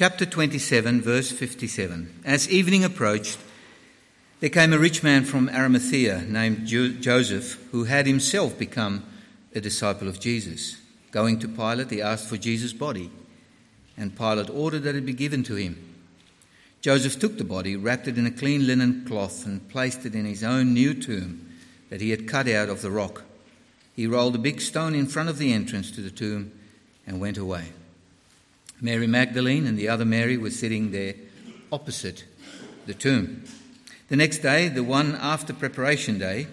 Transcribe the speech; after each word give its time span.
Chapter 0.00 0.24
27, 0.24 1.02
verse 1.02 1.30
57. 1.30 2.22
As 2.24 2.48
evening 2.48 2.84
approached, 2.84 3.36
there 4.40 4.48
came 4.48 4.72
a 4.72 4.78
rich 4.78 5.02
man 5.02 5.26
from 5.26 5.50
Arimathea 5.50 6.22
named 6.22 6.66
Joseph, 6.66 7.62
who 7.70 7.84
had 7.84 8.06
himself 8.06 8.58
become 8.58 9.04
a 9.54 9.60
disciple 9.60 10.08
of 10.08 10.18
Jesus. 10.18 10.80
Going 11.10 11.38
to 11.40 11.48
Pilate, 11.48 11.90
he 11.90 12.00
asked 12.00 12.30
for 12.30 12.38
Jesus' 12.38 12.72
body, 12.72 13.10
and 13.94 14.16
Pilate 14.16 14.48
ordered 14.48 14.84
that 14.84 14.94
it 14.96 15.04
be 15.04 15.12
given 15.12 15.42
to 15.42 15.56
him. 15.56 15.76
Joseph 16.80 17.18
took 17.18 17.36
the 17.36 17.44
body, 17.44 17.76
wrapped 17.76 18.08
it 18.08 18.16
in 18.16 18.24
a 18.24 18.30
clean 18.30 18.66
linen 18.66 19.04
cloth, 19.04 19.44
and 19.44 19.68
placed 19.68 20.06
it 20.06 20.14
in 20.14 20.24
his 20.24 20.42
own 20.42 20.72
new 20.72 20.94
tomb 20.94 21.46
that 21.90 22.00
he 22.00 22.08
had 22.08 22.26
cut 22.26 22.48
out 22.48 22.70
of 22.70 22.80
the 22.80 22.90
rock. 22.90 23.24
He 23.94 24.06
rolled 24.06 24.34
a 24.34 24.38
big 24.38 24.62
stone 24.62 24.94
in 24.94 25.08
front 25.08 25.28
of 25.28 25.36
the 25.36 25.52
entrance 25.52 25.90
to 25.90 26.00
the 26.00 26.10
tomb 26.10 26.52
and 27.06 27.20
went 27.20 27.36
away. 27.36 27.72
Mary 28.80 29.06
Magdalene 29.06 29.66
and 29.66 29.78
the 29.78 29.88
other 29.88 30.04
Mary 30.04 30.36
were 30.36 30.50
sitting 30.50 30.90
there 30.90 31.14
opposite 31.72 32.24
the 32.86 32.94
tomb. 32.94 33.44
The 34.08 34.16
next 34.16 34.38
day, 34.38 34.68
the 34.68 34.82
one 34.82 35.14
after 35.14 35.52
preparation 35.52 36.18
day, 36.18 36.48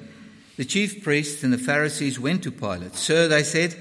the 0.58 0.66
chief 0.66 1.04
priests 1.04 1.44
and 1.44 1.54
the 1.54 1.58
Pharisees 1.58 2.20
went 2.20 2.44
to 2.44 2.52
Pilate. 2.52 2.96
Sir, 2.96 3.28
they 3.28 3.44
said, 3.44 3.76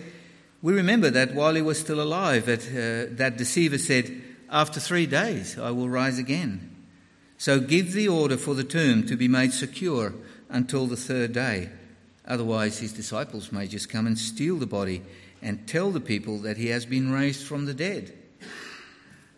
we 0.62 0.72
remember 0.72 1.10
that 1.10 1.34
while 1.34 1.54
he 1.54 1.62
was 1.62 1.78
still 1.78 2.00
alive, 2.00 2.46
that, 2.46 2.60
uh, 2.60 3.14
that 3.16 3.36
deceiver 3.36 3.78
said, 3.78 4.22
After 4.50 4.80
three 4.80 5.06
days 5.06 5.58
I 5.58 5.70
will 5.70 5.88
rise 5.88 6.18
again. 6.18 6.74
So 7.38 7.60
give 7.60 7.92
the 7.92 8.08
order 8.08 8.36
for 8.36 8.54
the 8.54 8.64
tomb 8.64 9.06
to 9.06 9.16
be 9.16 9.28
made 9.28 9.52
secure 9.52 10.14
until 10.48 10.86
the 10.86 10.96
third 10.96 11.32
day. 11.32 11.70
Otherwise, 12.26 12.78
his 12.78 12.92
disciples 12.92 13.52
may 13.52 13.66
just 13.66 13.88
come 13.88 14.06
and 14.06 14.18
steal 14.18 14.56
the 14.56 14.66
body 14.66 15.02
and 15.42 15.66
tell 15.68 15.90
the 15.90 16.00
people 16.00 16.38
that 16.38 16.56
he 16.56 16.68
has 16.68 16.86
been 16.86 17.12
raised 17.12 17.46
from 17.46 17.66
the 17.66 17.74
dead. 17.74 18.15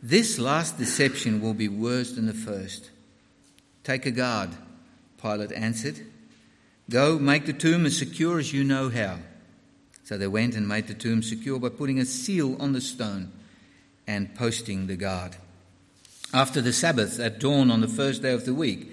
This 0.02 0.38
last 0.38 0.78
deception 0.78 1.40
will 1.40 1.54
be 1.54 1.68
worse 1.68 2.12
than 2.12 2.26
the 2.26 2.34
first. 2.34 2.90
Take 3.82 4.06
a 4.06 4.10
guard, 4.10 4.50
Pilate 5.20 5.52
answered. 5.52 6.00
Go, 6.88 7.18
make 7.18 7.46
the 7.46 7.52
tomb 7.52 7.84
as 7.84 7.98
secure 7.98 8.38
as 8.38 8.52
you 8.52 8.64
know 8.64 8.88
how. 8.90 9.18
So 10.05 10.16
they 10.16 10.27
went 10.27 10.55
and 10.55 10.66
made 10.66 10.86
the 10.86 10.94
tomb 10.94 11.22
secure 11.22 11.58
by 11.58 11.68
putting 11.68 11.98
a 11.98 12.05
seal 12.05 12.60
on 12.60 12.72
the 12.72 12.80
stone 12.80 13.32
and 14.06 14.34
posting 14.34 14.86
the 14.86 14.96
guard. 14.96 15.36
After 16.33 16.60
the 16.60 16.72
Sabbath, 16.72 17.18
at 17.18 17.40
dawn 17.40 17.70
on 17.70 17.80
the 17.80 17.88
first 17.88 18.22
day 18.22 18.33
of 18.33 18.44
the 18.44 18.55
week, 18.55 18.90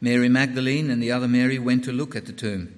Mary 0.00 0.28
Magdalene 0.28 0.90
and 0.90 1.02
the 1.02 1.12
other 1.12 1.28
Mary 1.28 1.58
went 1.58 1.84
to 1.84 1.92
look 1.92 2.16
at 2.16 2.26
the 2.26 2.32
tomb. 2.32 2.74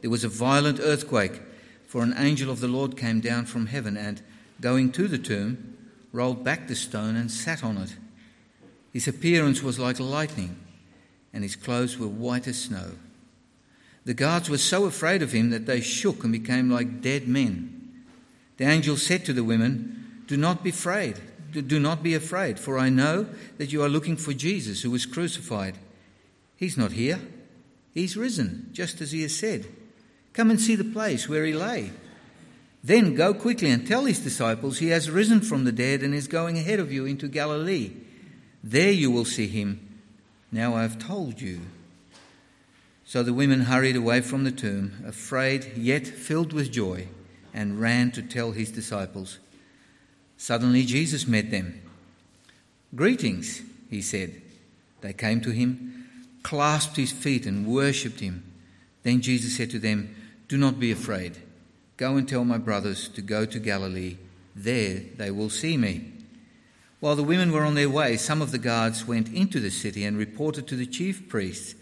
There 0.00 0.10
was 0.10 0.24
a 0.24 0.28
violent 0.28 0.78
earthquake, 0.80 1.40
for 1.86 2.02
an 2.02 2.14
angel 2.16 2.50
of 2.50 2.60
the 2.60 2.68
Lord 2.68 2.96
came 2.96 3.20
down 3.20 3.46
from 3.46 3.66
heaven 3.66 3.96
and, 3.96 4.20
going 4.60 4.92
to 4.92 5.08
the 5.08 5.18
tomb, 5.18 5.73
rolled 6.14 6.44
back 6.44 6.68
the 6.68 6.76
stone 6.76 7.16
and 7.16 7.28
sat 7.28 7.64
on 7.64 7.76
it. 7.76 7.96
His 8.92 9.08
appearance 9.08 9.62
was 9.64 9.80
like 9.80 9.98
lightning, 9.98 10.56
and 11.32 11.42
his 11.42 11.56
clothes 11.56 11.98
were 11.98 12.06
white 12.06 12.46
as 12.46 12.56
snow. 12.62 12.92
The 14.04 14.14
guards 14.14 14.48
were 14.48 14.58
so 14.58 14.84
afraid 14.84 15.22
of 15.22 15.32
him 15.32 15.50
that 15.50 15.66
they 15.66 15.80
shook 15.80 16.22
and 16.22 16.32
became 16.32 16.70
like 16.70 17.00
dead 17.00 17.26
men. 17.26 18.04
The 18.58 18.64
angel 18.64 18.96
said 18.96 19.24
to 19.24 19.32
the 19.32 19.42
women, 19.42 20.22
Do 20.28 20.36
not 20.36 20.62
be 20.62 20.70
afraid. 20.70 21.20
Do 21.50 21.80
not 21.80 22.02
be 22.02 22.14
afraid, 22.14 22.60
for 22.60 22.78
I 22.78 22.90
know 22.90 23.26
that 23.58 23.72
you 23.72 23.82
are 23.82 23.88
looking 23.88 24.16
for 24.16 24.32
Jesus 24.32 24.82
who 24.82 24.92
was 24.92 25.06
crucified. 25.06 25.78
He's 26.56 26.78
not 26.78 26.92
here. 26.92 27.20
He's 27.92 28.16
risen, 28.16 28.70
just 28.72 29.00
as 29.00 29.10
he 29.10 29.22
has 29.22 29.36
said. 29.36 29.66
Come 30.32 30.50
and 30.50 30.60
see 30.60 30.76
the 30.76 30.84
place 30.84 31.28
where 31.28 31.44
he 31.44 31.52
lay. 31.52 31.90
Then 32.84 33.14
go 33.14 33.32
quickly 33.32 33.70
and 33.70 33.86
tell 33.86 34.04
his 34.04 34.18
disciples 34.18 34.78
he 34.78 34.88
has 34.88 35.10
risen 35.10 35.40
from 35.40 35.64
the 35.64 35.72
dead 35.72 36.02
and 36.02 36.14
is 36.14 36.28
going 36.28 36.58
ahead 36.58 36.80
of 36.80 36.92
you 36.92 37.06
into 37.06 37.28
Galilee. 37.28 37.92
There 38.62 38.92
you 38.92 39.10
will 39.10 39.24
see 39.24 39.46
him. 39.46 39.80
Now 40.52 40.74
I 40.74 40.82
have 40.82 40.98
told 40.98 41.40
you. 41.40 41.62
So 43.06 43.22
the 43.22 43.32
women 43.32 43.62
hurried 43.62 43.96
away 43.96 44.20
from 44.20 44.44
the 44.44 44.52
tomb, 44.52 45.02
afraid 45.06 45.72
yet 45.78 46.06
filled 46.06 46.52
with 46.52 46.70
joy, 46.70 47.08
and 47.54 47.80
ran 47.80 48.10
to 48.12 48.22
tell 48.22 48.52
his 48.52 48.70
disciples. 48.70 49.38
Suddenly 50.36 50.84
Jesus 50.84 51.26
met 51.26 51.50
them. 51.50 51.80
Greetings, 52.94 53.62
he 53.88 54.02
said. 54.02 54.42
They 55.00 55.14
came 55.14 55.40
to 55.40 55.50
him, 55.50 56.06
clasped 56.42 56.96
his 56.96 57.12
feet, 57.12 57.46
and 57.46 57.66
worshipped 57.66 58.20
him. 58.20 58.44
Then 59.04 59.22
Jesus 59.22 59.56
said 59.56 59.70
to 59.70 59.78
them, 59.78 60.14
Do 60.48 60.58
not 60.58 60.78
be 60.78 60.92
afraid. 60.92 61.38
Go 61.96 62.16
and 62.16 62.28
tell 62.28 62.44
my 62.44 62.58
brothers 62.58 63.08
to 63.10 63.22
go 63.22 63.46
to 63.46 63.58
Galilee. 63.58 64.16
There 64.56 65.02
they 65.16 65.30
will 65.30 65.50
see 65.50 65.76
me. 65.76 66.12
While 67.00 67.16
the 67.16 67.22
women 67.22 67.52
were 67.52 67.64
on 67.64 67.74
their 67.74 67.90
way, 67.90 68.16
some 68.16 68.40
of 68.40 68.50
the 68.50 68.58
guards 68.58 69.06
went 69.06 69.32
into 69.32 69.60
the 69.60 69.70
city 69.70 70.04
and 70.04 70.16
reported 70.16 70.66
to 70.68 70.76
the 70.76 70.86
chief 70.86 71.28
priests 71.28 71.74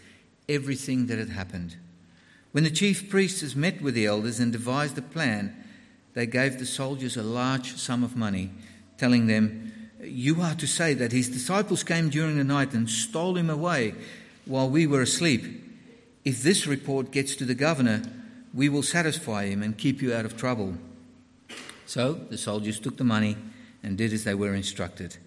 everything 0.49 1.07
that 1.07 1.17
had 1.17 1.29
happened. 1.29 1.77
When 2.51 2.63
the 2.63 2.69
chief 2.69 3.09
priests 3.09 3.55
met 3.55 3.81
with 3.81 3.95
the 3.95 4.05
elders 4.05 4.39
and 4.39 4.51
devised 4.51 4.97
a 4.97 5.01
plan, 5.01 5.55
they 6.13 6.27
gave 6.27 6.59
the 6.59 6.65
soldiers 6.65 7.17
a 7.17 7.23
large 7.23 7.77
sum 7.77 8.03
of 8.03 8.15
money, 8.15 8.51
telling 8.97 9.27
them, 9.27 9.71
You 10.01 10.41
are 10.41 10.55
to 10.55 10.67
say 10.67 10.93
that 10.93 11.11
his 11.11 11.29
disciples 11.29 11.83
came 11.83 12.09
during 12.09 12.37
the 12.37 12.43
night 12.43 12.73
and 12.73 12.89
stole 12.89 13.37
him 13.37 13.49
away 13.49 13.95
while 14.45 14.69
we 14.69 14.85
were 14.85 15.01
asleep. 15.01 15.43
If 16.23 16.43
this 16.43 16.67
report 16.67 17.11
gets 17.11 17.35
to 17.37 17.45
the 17.45 17.55
governor, 17.55 18.03
we 18.53 18.69
will 18.69 18.83
satisfy 18.83 19.45
him 19.45 19.63
and 19.63 19.77
keep 19.77 20.01
you 20.01 20.13
out 20.13 20.25
of 20.25 20.37
trouble. 20.37 20.75
So 21.85 22.13
the 22.13 22.37
soldiers 22.37 22.79
took 22.79 22.97
the 22.97 23.03
money 23.03 23.37
and 23.81 23.97
did 23.97 24.13
as 24.13 24.23
they 24.23 24.35
were 24.35 24.53
instructed. 24.53 25.17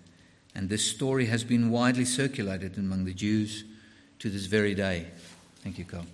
And 0.54 0.69
this 0.69 0.84
story 0.84 1.26
has 1.26 1.44
been 1.44 1.70
widely 1.70 2.04
circulated 2.04 2.78
among 2.78 3.04
the 3.04 3.12
Jews 3.12 3.65
to 4.20 4.31
this 4.31 4.47
very 4.47 4.75
day. 4.75 5.06
Thank 5.62 5.78
you, 5.78 5.84
Carl. 5.84 6.06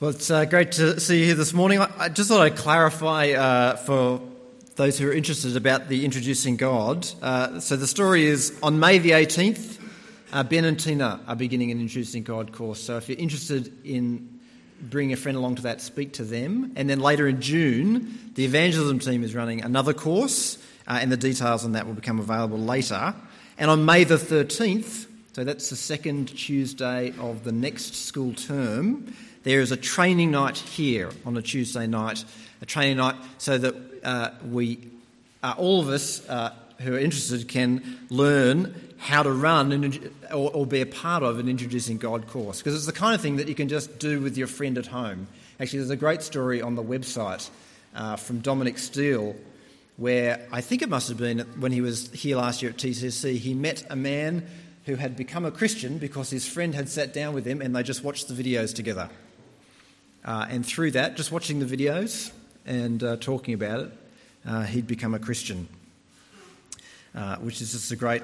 Well, 0.00 0.10
it's 0.10 0.30
uh, 0.30 0.44
great 0.44 0.72
to 0.72 1.00
see 1.00 1.20
you 1.20 1.26
here 1.26 1.34
this 1.34 1.52
morning. 1.52 1.80
I 1.80 2.08
just 2.08 2.28
thought 2.28 2.40
I'd 2.40 2.56
clarify 2.56 3.30
uh, 3.30 3.76
for 3.76 4.20
those 4.76 4.98
who 4.98 5.08
are 5.08 5.12
interested 5.12 5.56
about 5.56 5.88
the 5.88 6.04
Introducing 6.04 6.56
God. 6.56 7.06
Uh, 7.22 7.60
so 7.60 7.76
the 7.76 7.86
story 7.86 8.26
is 8.26 8.56
on 8.62 8.78
May 8.78 8.98
the 8.98 9.12
18th, 9.12 9.80
uh, 10.32 10.42
Ben 10.42 10.64
and 10.64 10.78
Tina 10.78 11.20
are 11.26 11.36
beginning 11.36 11.70
an 11.70 11.80
Introducing 11.80 12.22
God 12.22 12.52
course. 12.52 12.82
So 12.82 12.96
if 12.96 13.08
you're 13.08 13.18
interested 13.18 13.72
in 13.84 14.33
bring 14.80 15.12
a 15.12 15.16
friend 15.16 15.36
along 15.36 15.56
to 15.56 15.62
that, 15.62 15.80
speak 15.80 16.14
to 16.14 16.24
them. 16.24 16.72
And 16.76 16.88
then 16.88 17.00
later 17.00 17.26
in 17.26 17.40
June, 17.40 18.18
the 18.34 18.44
evangelism 18.44 18.98
team 18.98 19.22
is 19.22 19.34
running 19.34 19.62
another 19.62 19.94
course, 19.94 20.58
uh, 20.86 20.98
and 21.00 21.10
the 21.10 21.16
details 21.16 21.64
on 21.64 21.72
that 21.72 21.86
will 21.86 21.94
become 21.94 22.18
available 22.18 22.58
later. 22.58 23.14
And 23.58 23.70
on 23.70 23.84
May 23.84 24.04
the 24.04 24.16
13th, 24.16 25.06
so 25.32 25.44
that's 25.44 25.70
the 25.70 25.76
second 25.76 26.28
Tuesday 26.28 27.12
of 27.18 27.44
the 27.44 27.52
next 27.52 27.94
school 27.94 28.34
term, 28.34 29.12
there 29.44 29.60
is 29.60 29.72
a 29.72 29.76
training 29.76 30.30
night 30.30 30.56
here 30.56 31.10
on 31.26 31.36
a 31.36 31.42
Tuesday 31.42 31.86
night, 31.86 32.24
a 32.62 32.66
training 32.66 32.96
night 32.96 33.16
so 33.38 33.58
that 33.58 33.74
uh, 34.02 34.30
we, 34.50 34.78
uh, 35.42 35.54
all 35.58 35.80
of 35.80 35.88
us 35.88 36.28
uh, 36.28 36.54
who 36.80 36.94
are 36.94 36.98
interested, 36.98 37.48
can 37.48 37.98
learn 38.10 38.74
how 38.98 39.22
to 39.22 39.30
run 39.30 39.92
or, 40.32 40.50
or, 40.50 40.66
be 40.66 40.80
a 40.80 40.86
part 40.86 41.22
of 41.22 41.38
an 41.38 41.48
Introducing 41.48 41.98
God 41.98 42.26
course. 42.26 42.58
Because 42.58 42.74
it's 42.74 42.86
the 42.86 42.92
kind 42.92 43.14
of 43.14 43.20
thing 43.20 43.36
that 43.36 43.48
you 43.48 43.54
can 43.54 43.68
just 43.68 43.98
do 43.98 44.20
with 44.20 44.38
your 44.38 44.46
friend 44.46 44.78
at 44.78 44.86
home. 44.86 45.26
Actually, 45.60 45.80
there's 45.80 45.90
a 45.90 45.96
great 45.96 46.22
story 46.22 46.62
on 46.62 46.74
the 46.74 46.82
website 46.82 47.48
uh, 47.94 48.16
from 48.16 48.40
Dominic 48.40 48.78
Steele 48.78 49.36
where 49.96 50.46
I 50.50 50.60
think 50.60 50.82
it 50.82 50.88
must 50.88 51.08
have 51.08 51.18
been 51.18 51.40
when 51.60 51.72
he 51.72 51.80
was 51.80 52.10
here 52.12 52.36
last 52.36 52.62
year 52.62 52.72
at 52.72 52.78
TCC, 52.78 53.36
he 53.36 53.54
met 53.54 53.84
a 53.90 53.96
man 53.96 54.46
who 54.86 54.96
had 54.96 55.16
become 55.16 55.44
a 55.44 55.50
Christian 55.50 55.98
because 55.98 56.30
his 56.30 56.46
friend 56.46 56.74
had 56.74 56.88
sat 56.88 57.12
down 57.12 57.32
with 57.34 57.46
him 57.46 57.62
and 57.62 57.74
they 57.74 57.82
just 57.82 58.02
watched 58.02 58.28
the 58.28 58.34
videos 58.34 58.74
together. 58.74 59.08
Uh, 60.24 60.46
and 60.48 60.66
through 60.66 60.90
that, 60.92 61.16
just 61.16 61.30
watching 61.30 61.60
the 61.60 61.76
videos 61.76 62.32
and 62.66 63.02
uh, 63.02 63.16
talking 63.16 63.54
about 63.54 63.80
it, 63.80 63.92
uh, 64.46 64.62
he'd 64.62 64.86
become 64.86 65.14
a 65.14 65.18
Christian, 65.18 65.68
uh, 67.14 67.36
which 67.36 67.60
is 67.60 67.72
just 67.72 67.92
a 67.92 67.96
great 67.96 68.22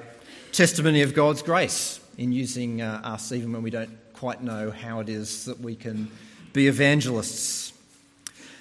testimony 0.51 1.01
of 1.01 1.13
God's 1.13 1.41
grace 1.41 1.99
in 2.17 2.31
using 2.31 2.81
uh, 2.81 3.01
us 3.03 3.31
even 3.31 3.53
when 3.53 3.63
we 3.63 3.69
don't 3.69 3.97
quite 4.13 4.43
know 4.43 4.69
how 4.69 4.99
it 4.99 5.09
is 5.09 5.45
that 5.45 5.59
we 5.59 5.75
can 5.75 6.11
be 6.53 6.67
evangelists. 6.67 7.73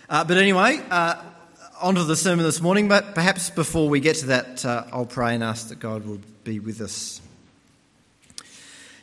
Uh, 0.08 0.24
but 0.24 0.36
anyway, 0.36 0.80
uh, 0.90 1.20
on 1.80 1.96
to 1.96 2.04
the 2.04 2.16
sermon 2.16 2.44
this 2.44 2.60
morning, 2.60 2.88
but 2.88 3.14
perhaps 3.14 3.50
before 3.50 3.88
we 3.88 4.00
get 4.00 4.16
to 4.16 4.26
that, 4.26 4.64
uh, 4.64 4.84
I'll 4.92 5.06
pray 5.06 5.34
and 5.34 5.42
ask 5.42 5.68
that 5.68 5.80
God 5.80 6.06
will 6.06 6.20
be 6.44 6.60
with 6.60 6.80
us. 6.80 7.20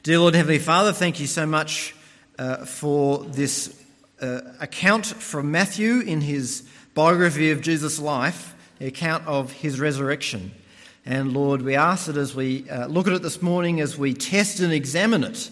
Dear 0.04 0.20
Lord 0.20 0.36
Heavenly 0.36 0.60
Father, 0.60 0.94
thank 0.94 1.20
you 1.20 1.28
so 1.28 1.46
much 1.46 1.94
uh, 2.40 2.66
for 2.66 3.20
this 3.26 3.74
account 4.20 5.06
from 5.06 5.52
Matthew 5.52 6.00
in 6.00 6.22
his 6.22 6.68
biography 6.96 7.52
of 7.52 7.62
Jesus' 7.62 8.00
life, 8.00 8.56
the 8.80 8.88
account 8.88 9.28
of 9.28 9.52
his 9.52 9.80
resurrection. 9.80 10.52
And 11.08 11.32
Lord, 11.32 11.62
we 11.62 11.76
ask 11.76 12.08
that 12.08 12.18
as 12.18 12.36
we 12.36 12.70
uh, 12.70 12.88
look 12.88 13.08
at 13.08 13.14
it 13.14 13.22
this 13.22 13.42
morning, 13.42 13.80
as 13.80 13.98
we 13.98 14.14
test 14.14 14.60
and 14.60 14.74
examine 14.74 15.24
it, 15.24 15.50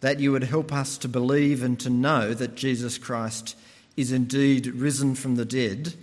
that 0.00 0.18
you 0.18 0.32
would 0.32 0.42
help 0.42 0.72
us 0.72 0.98
to 0.98 1.08
believe 1.08 1.62
and 1.62 1.78
to 1.78 1.90
know 1.90 2.34
that 2.34 2.56
Jesus 2.56 2.98
Christ 2.98 3.56
is 3.96 4.10
indeed 4.10 4.66
risen 4.66 5.14
from 5.14 5.36
the 5.36 5.44
dead 5.44 5.94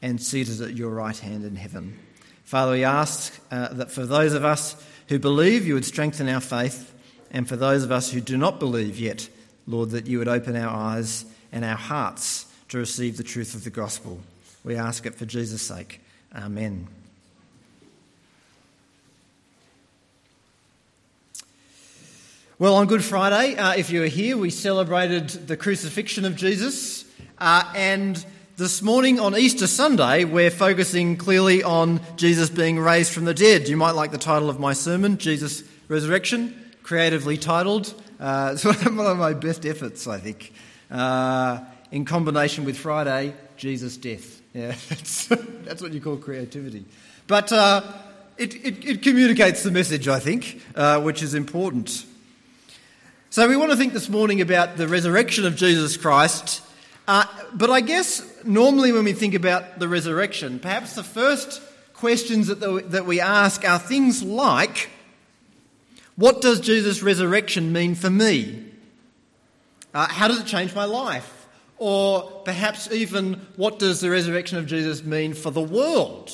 and 0.00 0.22
seated 0.22 0.60
at 0.60 0.76
your 0.76 0.90
right 0.90 1.18
hand 1.18 1.44
in 1.44 1.56
heaven. 1.56 1.98
Father, 2.44 2.72
we 2.72 2.84
ask 2.84 3.36
uh, 3.50 3.74
that 3.74 3.90
for 3.90 4.06
those 4.06 4.34
of 4.34 4.44
us 4.44 4.76
who 5.08 5.18
believe, 5.18 5.66
you 5.66 5.74
would 5.74 5.84
strengthen 5.84 6.28
our 6.28 6.40
faith, 6.40 6.94
and 7.32 7.48
for 7.48 7.56
those 7.56 7.82
of 7.82 7.90
us 7.90 8.12
who 8.12 8.20
do 8.20 8.36
not 8.36 8.60
believe 8.60 9.00
yet, 9.00 9.28
Lord, 9.66 9.90
that 9.90 10.06
you 10.06 10.20
would 10.20 10.28
open 10.28 10.54
our 10.54 10.70
eyes 10.70 11.24
and 11.50 11.64
our 11.64 11.76
hearts 11.76 12.46
to 12.68 12.78
receive 12.78 13.16
the 13.16 13.24
truth 13.24 13.56
of 13.56 13.64
the 13.64 13.70
gospel. 13.70 14.20
We 14.62 14.76
ask 14.76 15.06
it 15.06 15.16
for 15.16 15.26
Jesus' 15.26 15.62
sake. 15.62 16.00
Amen. 16.32 16.86
Well, 22.60 22.74
on 22.74 22.88
Good 22.88 23.04
Friday, 23.04 23.54
uh, 23.54 23.74
if 23.74 23.88
you 23.90 24.00
were 24.00 24.08
here, 24.08 24.36
we 24.36 24.50
celebrated 24.50 25.28
the 25.28 25.56
crucifixion 25.56 26.24
of 26.24 26.34
Jesus. 26.34 27.04
Uh, 27.38 27.62
and 27.76 28.26
this 28.56 28.82
morning 28.82 29.20
on 29.20 29.36
Easter 29.36 29.68
Sunday, 29.68 30.24
we're 30.24 30.50
focusing 30.50 31.16
clearly 31.16 31.62
on 31.62 32.00
Jesus 32.16 32.50
being 32.50 32.80
raised 32.80 33.12
from 33.12 33.26
the 33.26 33.32
dead. 33.32 33.68
You 33.68 33.76
might 33.76 33.92
like 33.92 34.10
the 34.10 34.18
title 34.18 34.50
of 34.50 34.58
my 34.58 34.72
sermon, 34.72 35.18
Jesus 35.18 35.62
Resurrection, 35.86 36.52
creatively 36.82 37.36
titled. 37.36 37.94
Uh, 38.18 38.50
it's 38.54 38.64
one 38.84 39.06
of 39.06 39.18
my 39.18 39.34
best 39.34 39.64
efforts, 39.64 40.08
I 40.08 40.18
think. 40.18 40.52
Uh, 40.90 41.60
in 41.92 42.04
combination 42.04 42.64
with 42.64 42.76
Friday, 42.76 43.34
Jesus' 43.56 43.96
death. 43.96 44.42
Yeah, 44.52 44.74
that's, 44.88 45.26
that's 45.62 45.80
what 45.80 45.92
you 45.92 46.00
call 46.00 46.16
creativity. 46.16 46.86
But 47.28 47.52
uh, 47.52 47.82
it, 48.36 48.56
it, 48.56 48.84
it, 48.84 49.02
communicates 49.02 49.62
the 49.62 49.70
message, 49.70 50.08
I 50.08 50.18
think, 50.18 50.60
uh, 50.74 51.00
which 51.00 51.22
is 51.22 51.34
important. 51.34 52.04
So 53.30 53.46
we 53.48 53.56
want 53.56 53.70
to 53.70 53.76
think 53.76 53.92
this 53.92 54.08
morning 54.08 54.40
about 54.40 54.76
the 54.76 54.88
resurrection 54.88 55.44
of 55.46 55.54
Jesus 55.54 55.96
Christ 55.96 56.62
uh, 57.08 57.24
but 57.54 57.70
I 57.70 57.80
guess 57.80 58.22
normally 58.44 58.92
when 58.92 59.02
we 59.04 59.14
think 59.14 59.32
about 59.32 59.78
the 59.78 59.88
resurrection, 59.88 60.58
perhaps 60.58 60.94
the 60.94 61.02
first 61.02 61.62
questions 61.94 62.48
that, 62.48 62.60
the, 62.60 62.82
that 62.88 63.06
we 63.06 63.18
ask 63.18 63.66
are 63.66 63.78
things 63.78 64.22
like 64.22 64.90
what 66.16 66.42
does 66.42 66.60
Jesus' 66.60 67.02
resurrection 67.02 67.72
mean 67.72 67.94
for 67.94 68.10
me? 68.10 68.62
Uh, 69.94 70.06
how 70.06 70.28
does 70.28 70.38
it 70.38 70.46
change 70.46 70.74
my 70.74 70.84
life? 70.84 71.46
Or 71.78 72.42
perhaps 72.44 72.92
even 72.92 73.34
what 73.56 73.78
does 73.78 74.00
the 74.00 74.10
resurrection 74.10 74.58
of 74.58 74.66
Jesus 74.66 75.02
mean 75.02 75.32
for 75.32 75.50
the 75.50 75.62
world? 75.62 76.30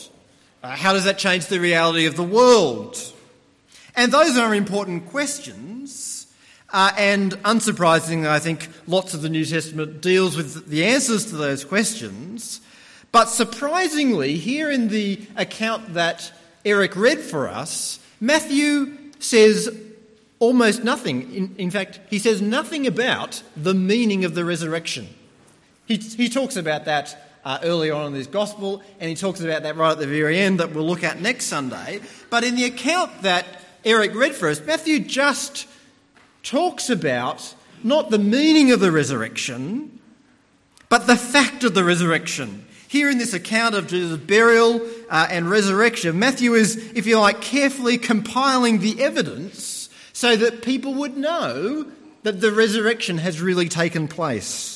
Uh, 0.61 0.71
how 0.71 0.93
does 0.93 1.05
that 1.05 1.19
change 1.19 1.47
the 1.47 1.61
reality 1.61 2.07
of 2.07 2.17
the 2.17 2.25
world? 2.25 2.99
And 3.95 4.11
those 4.11 4.37
are 4.37 4.55
important 4.55 5.07
questions. 5.11 6.24
Uh, 6.75 6.91
and 6.99 7.35
unsurprisingly, 7.45 8.27
I 8.27 8.41
think 8.41 8.69
lots 8.89 9.15
of 9.15 9.23
the 9.23 9.29
New 9.29 9.45
Testament 9.45 10.01
deals 10.01 10.37
with 10.37 10.67
the 10.67 10.85
answers 10.85 11.27
to 11.27 11.37
those 11.37 11.65
questions. 11.65 12.61
But 13.13 13.27
surprisingly, 13.27 14.39
here 14.39 14.73
in 14.73 14.89
the 14.89 15.25
account 15.37 15.95
that 15.95 16.33
Eric 16.65 16.97
read 16.97 17.21
for 17.21 17.49
us, 17.49 18.01
Matthew 18.21 18.99
says 19.21 19.71
almost 20.41 20.83
nothing. 20.83 21.33
In, 21.33 21.55
in 21.59 21.71
fact, 21.71 22.01
he 22.11 22.19
says 22.19 22.43
nothing 22.43 22.89
about 22.89 23.45
the 23.57 23.73
meaning 23.73 24.25
of 24.25 24.35
the 24.35 24.45
resurrection. 24.45 25.07
He, 25.87 25.99
he 25.99 26.29
talks 26.29 26.57
about 26.57 26.87
that 26.87 27.17
uh, 27.45 27.61
on 27.63 28.07
in 28.09 28.15
his 28.15 28.27
gospel, 28.27 28.83
and 28.99 29.09
he 29.09 29.15
talks 29.15 29.41
about 29.41 29.63
that 29.63 29.77
right 29.77 29.93
at 29.93 30.01
the 30.01 30.09
very 30.09 30.41
end 30.41 30.59
that 30.59 30.73
we'll 30.73 30.85
look 30.85 31.05
at 31.05 31.21
next 31.21 31.45
Sunday. 31.45 32.01
But 32.31 32.43
in 32.43 32.57
the 32.57 32.65
account 32.65 33.23
that 33.23 33.47
Eric 33.85 34.13
read 34.17 34.35
for 34.35 34.49
us, 34.49 34.61
Matthew 34.61 34.99
just 34.99 35.69
talks 36.45 36.89
about 36.89 37.55
not 37.83 38.11
the 38.11 38.19
meaning 38.19 38.71
of 38.71 38.79
the 38.79 38.93
resurrection, 38.93 39.99
but 40.89 41.07
the 41.07 41.17
fact 41.17 41.65
of 41.65 41.75
the 41.75 41.83
resurrection. 41.83 42.65
Here 42.87 43.11
in 43.11 43.19
this 43.19 43.35
account 43.35 43.75
of 43.75 43.89
Jesus' 43.89 44.19
burial 44.19 44.81
uh, 45.11 45.27
and 45.29 45.51
resurrection, 45.51 46.19
Matthew 46.19 46.55
is, 46.55 46.77
if 46.95 47.07
you 47.07 47.19
like, 47.19 47.41
carefully 47.41 47.99
compiling 47.99 48.79
the 48.79 49.03
evidence 49.03 49.89
so 50.13 50.37
that 50.37 50.63
people 50.63 50.95
would 50.95 51.17
know 51.17 51.91
that 52.23 52.41
the 52.41 52.53
resurrection 52.53 53.19
has 53.19 53.41
really 53.41 53.69
taken 53.69 54.07
place. 54.07 54.74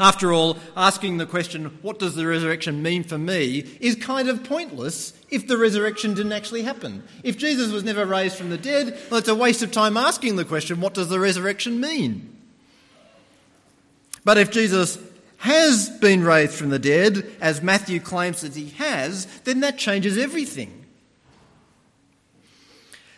After 0.00 0.32
all, 0.32 0.56
asking 0.78 1.18
the 1.18 1.26
question, 1.26 1.78
what 1.82 1.98
does 1.98 2.14
the 2.14 2.26
resurrection 2.26 2.82
mean 2.82 3.04
for 3.04 3.18
me, 3.18 3.58
is 3.80 3.96
kind 3.96 4.30
of 4.30 4.42
pointless 4.42 5.12
if 5.28 5.46
the 5.46 5.58
resurrection 5.58 6.14
didn't 6.14 6.32
actually 6.32 6.62
happen. 6.62 7.04
If 7.22 7.36
Jesus 7.36 7.70
was 7.70 7.84
never 7.84 8.06
raised 8.06 8.36
from 8.36 8.48
the 8.48 8.56
dead, 8.56 8.98
well, 9.10 9.18
it's 9.18 9.28
a 9.28 9.34
waste 9.34 9.62
of 9.62 9.72
time 9.72 9.98
asking 9.98 10.36
the 10.36 10.46
question, 10.46 10.80
what 10.80 10.94
does 10.94 11.10
the 11.10 11.20
resurrection 11.20 11.82
mean? 11.82 12.34
But 14.24 14.38
if 14.38 14.50
Jesus 14.50 14.98
has 15.36 15.90
been 15.90 16.24
raised 16.24 16.54
from 16.54 16.70
the 16.70 16.78
dead, 16.78 17.30
as 17.38 17.60
Matthew 17.60 18.00
claims 18.00 18.40
that 18.40 18.54
he 18.54 18.70
has, 18.70 19.26
then 19.40 19.60
that 19.60 19.76
changes 19.76 20.16
everything. 20.16 20.86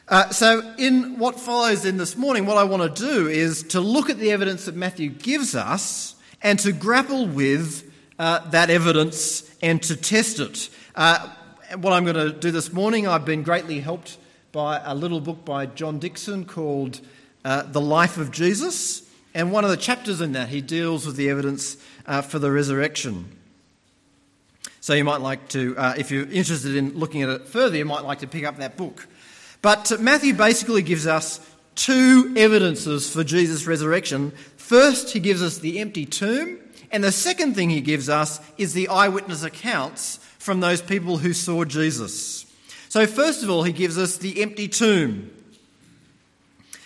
Uh, 0.08 0.30
so, 0.30 0.74
in 0.78 1.16
what 1.18 1.38
follows 1.38 1.84
in 1.84 1.96
this 1.96 2.16
morning, 2.16 2.44
what 2.44 2.58
I 2.58 2.64
want 2.64 2.96
to 2.96 3.02
do 3.02 3.28
is 3.28 3.62
to 3.68 3.80
look 3.80 4.10
at 4.10 4.18
the 4.18 4.32
evidence 4.32 4.64
that 4.64 4.74
Matthew 4.74 5.10
gives 5.10 5.54
us 5.54 6.16
and 6.42 6.58
to 6.60 6.72
grapple 6.72 7.26
with 7.26 7.90
uh, 8.18 8.50
that 8.50 8.70
evidence 8.70 9.48
and 9.62 9.82
to 9.84 9.96
test 9.96 10.40
it. 10.40 10.68
Uh, 10.94 11.28
what 11.76 11.92
I'm 11.92 12.04
going 12.04 12.16
to 12.16 12.32
do 12.32 12.50
this 12.50 12.72
morning, 12.72 13.06
I've 13.06 13.24
been 13.24 13.42
greatly 13.42 13.80
helped 13.80 14.18
by 14.50 14.80
a 14.84 14.94
little 14.94 15.20
book 15.20 15.44
by 15.44 15.66
John 15.66 15.98
Dickson 15.98 16.44
called 16.44 17.00
uh, 17.44 17.62
The 17.62 17.80
Life 17.80 18.18
of 18.18 18.30
Jesus. 18.30 19.08
And 19.34 19.50
one 19.50 19.64
of 19.64 19.70
the 19.70 19.76
chapters 19.76 20.20
in 20.20 20.32
that, 20.32 20.48
he 20.48 20.60
deals 20.60 21.06
with 21.06 21.16
the 21.16 21.30
evidence 21.30 21.78
uh, 22.06 22.20
for 22.20 22.38
the 22.38 22.50
resurrection. 22.50 23.36
So 24.80 24.94
you 24.94 25.04
might 25.04 25.20
like 25.20 25.48
to, 25.50 25.76
uh, 25.78 25.94
if 25.96 26.10
you're 26.10 26.28
interested 26.28 26.76
in 26.76 26.98
looking 26.98 27.22
at 27.22 27.28
it 27.28 27.48
further, 27.48 27.76
you 27.76 27.84
might 27.84 28.04
like 28.04 28.18
to 28.18 28.26
pick 28.26 28.44
up 28.44 28.58
that 28.58 28.76
book. 28.76 29.06
But 29.62 30.00
Matthew 30.00 30.34
basically 30.34 30.82
gives 30.82 31.06
us 31.06 31.40
two 31.74 32.34
evidences 32.36 33.10
for 33.10 33.24
Jesus' 33.24 33.66
resurrection 33.66 34.32
First, 34.62 35.10
he 35.10 35.18
gives 35.18 35.42
us 35.42 35.58
the 35.58 35.80
empty 35.80 36.06
tomb, 36.06 36.56
and 36.92 37.02
the 37.02 37.12
second 37.12 37.54
thing 37.54 37.68
he 37.68 37.80
gives 37.80 38.08
us 38.08 38.40
is 38.56 38.72
the 38.72 38.88
eyewitness 38.88 39.42
accounts 39.42 40.18
from 40.38 40.60
those 40.60 40.80
people 40.80 41.18
who 41.18 41.32
saw 41.32 41.64
Jesus. 41.64 42.46
So, 42.88 43.06
first 43.06 43.42
of 43.42 43.50
all, 43.50 43.64
he 43.64 43.72
gives 43.72 43.98
us 43.98 44.16
the 44.16 44.40
empty 44.40 44.68
tomb. 44.68 45.30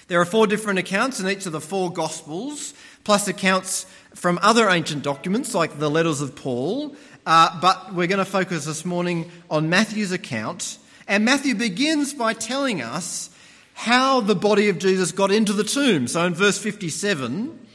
There 0.08 0.20
are 0.20 0.24
four 0.24 0.46
different 0.46 0.78
accounts 0.78 1.20
in 1.20 1.28
each 1.28 1.44
of 1.44 1.52
the 1.52 1.60
four 1.60 1.92
Gospels, 1.92 2.72
plus 3.04 3.28
accounts 3.28 3.84
from 4.14 4.40
other 4.42 4.68
ancient 4.70 5.04
documents 5.04 5.54
like 5.54 5.78
the 5.78 5.90
letters 5.90 6.22
of 6.22 6.34
Paul. 6.34 6.96
Uh, 7.26 7.60
but 7.60 7.94
we're 7.94 8.08
going 8.08 8.18
to 8.18 8.24
focus 8.24 8.64
this 8.64 8.86
morning 8.86 9.30
on 9.50 9.68
Matthew's 9.68 10.12
account. 10.12 10.78
And 11.06 11.26
Matthew 11.26 11.54
begins 11.54 12.14
by 12.14 12.32
telling 12.32 12.80
us 12.80 13.30
how 13.74 14.22
the 14.22 14.34
body 14.34 14.70
of 14.70 14.78
Jesus 14.78 15.12
got 15.12 15.30
into 15.30 15.52
the 15.52 15.62
tomb. 15.62 16.08
So 16.08 16.24
in 16.24 16.34
verse 16.34 16.58
57, 16.58 17.65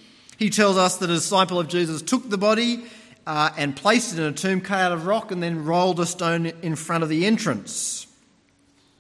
he 0.42 0.50
tells 0.50 0.76
us 0.76 0.98
that 0.98 1.08
a 1.12 1.14
disciple 1.14 1.60
of 1.60 1.68
Jesus 1.68 2.02
took 2.02 2.28
the 2.28 2.38
body 2.38 2.84
uh, 3.28 3.52
and 3.58 3.76
placed 3.76 4.14
it 4.14 4.20
in 4.20 4.26
a 4.26 4.32
tomb 4.32 4.60
cut 4.60 4.80
out 4.80 4.92
of 4.92 5.06
rock 5.06 5.32
and 5.32 5.44
then 5.44 5.66
rolled 5.66 6.00
a 6.00 6.06
stone 6.08 6.48
in 6.64 6.76
front 6.76 7.04
of 7.04 7.10
the 7.10 7.28
entrance. 7.28 8.08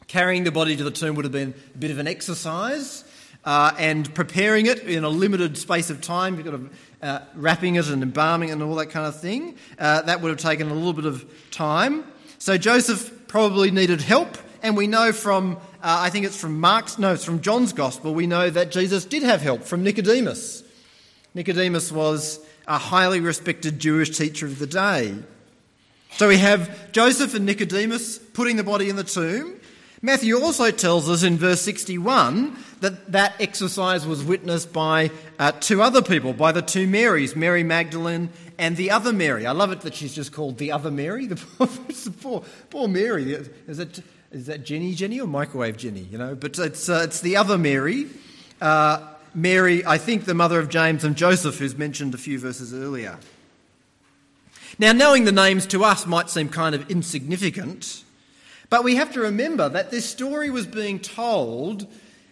Carrying 0.05 0.43
the 0.43 0.51
body 0.51 0.75
to 0.75 0.83
the 0.83 0.91
tomb 0.91 1.15
would 1.15 1.25
have 1.25 1.31
been 1.31 1.55
a 1.73 1.77
bit 1.79 1.89
of 1.89 1.97
an 1.97 2.05
exercise, 2.05 3.03
uh, 3.43 3.73
and 3.79 4.13
preparing 4.13 4.67
it 4.67 4.83
in 4.83 5.03
a 5.03 5.09
limited 5.09 5.57
space 5.57 5.89
of 5.89 5.99
time, 5.99 6.35
you've 6.35 6.45
got 6.45 6.51
to, 6.51 6.69
uh, 7.01 7.21
wrapping 7.33 7.73
it 7.73 7.89
and 7.89 8.03
embalming 8.03 8.49
it 8.49 8.51
and 8.51 8.61
all 8.61 8.75
that 8.75 8.91
kind 8.91 9.07
of 9.07 9.19
thing, 9.19 9.55
uh, 9.79 10.03
that 10.03 10.21
would 10.21 10.29
have 10.29 10.37
taken 10.37 10.69
a 10.69 10.75
little 10.75 10.93
bit 10.93 11.05
of 11.05 11.25
time. 11.49 12.03
So 12.37 12.55
Joseph 12.55 13.27
probably 13.27 13.71
needed 13.71 14.01
help, 14.01 14.37
and 14.61 14.77
we 14.77 14.85
know 14.85 15.11
from, 15.11 15.55
uh, 15.55 15.57
I 15.81 16.11
think 16.11 16.27
it's 16.27 16.39
from 16.39 16.59
Mark's, 16.59 16.99
no, 16.99 17.13
it's 17.13 17.25
from 17.25 17.41
John's 17.41 17.73
Gospel, 17.73 18.13
we 18.13 18.27
know 18.27 18.51
that 18.51 18.69
Jesus 18.69 19.05
did 19.05 19.23
have 19.23 19.41
help 19.41 19.63
from 19.63 19.81
Nicodemus. 19.81 20.65
Nicodemus 21.33 21.91
was 21.91 22.39
a 22.67 22.77
highly 22.77 23.19
respected 23.19 23.79
Jewish 23.79 24.17
teacher 24.17 24.45
of 24.45 24.59
the 24.59 24.67
day. 24.67 25.15
So 26.13 26.27
we 26.27 26.37
have 26.37 26.91
Joseph 26.91 27.33
and 27.35 27.45
Nicodemus 27.45 28.17
putting 28.19 28.57
the 28.57 28.63
body 28.63 28.89
in 28.89 28.95
the 28.97 29.03
tomb. 29.03 29.55
Matthew 30.03 30.35
also 30.37 30.71
tells 30.71 31.09
us 31.09 31.23
in 31.23 31.37
verse 31.37 31.61
61 31.61 32.57
that 32.79 33.11
that 33.11 33.39
exercise 33.39 34.05
was 34.05 34.23
witnessed 34.23 34.73
by 34.73 35.11
uh, 35.37 35.51
two 35.51 35.81
other 35.81 36.01
people, 36.01 36.33
by 36.33 36.51
the 36.51 36.63
two 36.63 36.87
Marys, 36.87 37.35
Mary 37.35 37.63
Magdalene 37.63 38.29
and 38.57 38.75
the 38.77 38.91
other 38.91 39.13
Mary. 39.13 39.45
I 39.45 39.51
love 39.51 39.71
it 39.71 39.81
that 39.81 39.93
she's 39.93 40.13
just 40.13 40.33
called 40.33 40.57
the 40.57 40.71
other 40.71 40.91
Mary. 40.91 41.27
The 42.01 42.13
poor, 42.19 42.43
poor 42.71 42.87
Mary. 42.87 43.33
Is 43.67 43.77
that, 43.77 43.99
is 44.31 44.47
that 44.47 44.65
Jenny 44.65 44.95
Jenny 44.95 45.21
or 45.21 45.27
microwave 45.27 45.77
Jenny? 45.77 46.01
You 46.01 46.17
know, 46.17 46.33
but 46.33 46.57
it's, 46.57 46.89
uh, 46.89 47.01
it's 47.05 47.21
the 47.21 47.37
other 47.37 47.59
Mary. 47.59 48.07
Uh, 48.59 49.07
Mary, 49.33 49.85
I 49.85 49.97
think 49.97 50.25
the 50.25 50.33
mother 50.33 50.59
of 50.59 50.69
James 50.69 51.03
and 51.03 51.15
Joseph, 51.15 51.57
who's 51.57 51.77
mentioned 51.77 52.13
a 52.13 52.17
few 52.17 52.37
verses 52.37 52.73
earlier. 52.73 53.17
Now, 54.77 54.91
knowing 54.91 55.25
the 55.25 55.31
names 55.31 55.65
to 55.67 55.83
us 55.83 56.05
might 56.05 56.29
seem 56.29 56.49
kind 56.49 56.75
of 56.75 56.89
insignificant, 56.89 58.03
but 58.69 58.83
we 58.83 58.95
have 58.95 59.13
to 59.13 59.21
remember 59.21 59.69
that 59.69 59.91
this 59.91 60.09
story 60.09 60.49
was 60.49 60.65
being 60.65 60.99
told 60.99 61.87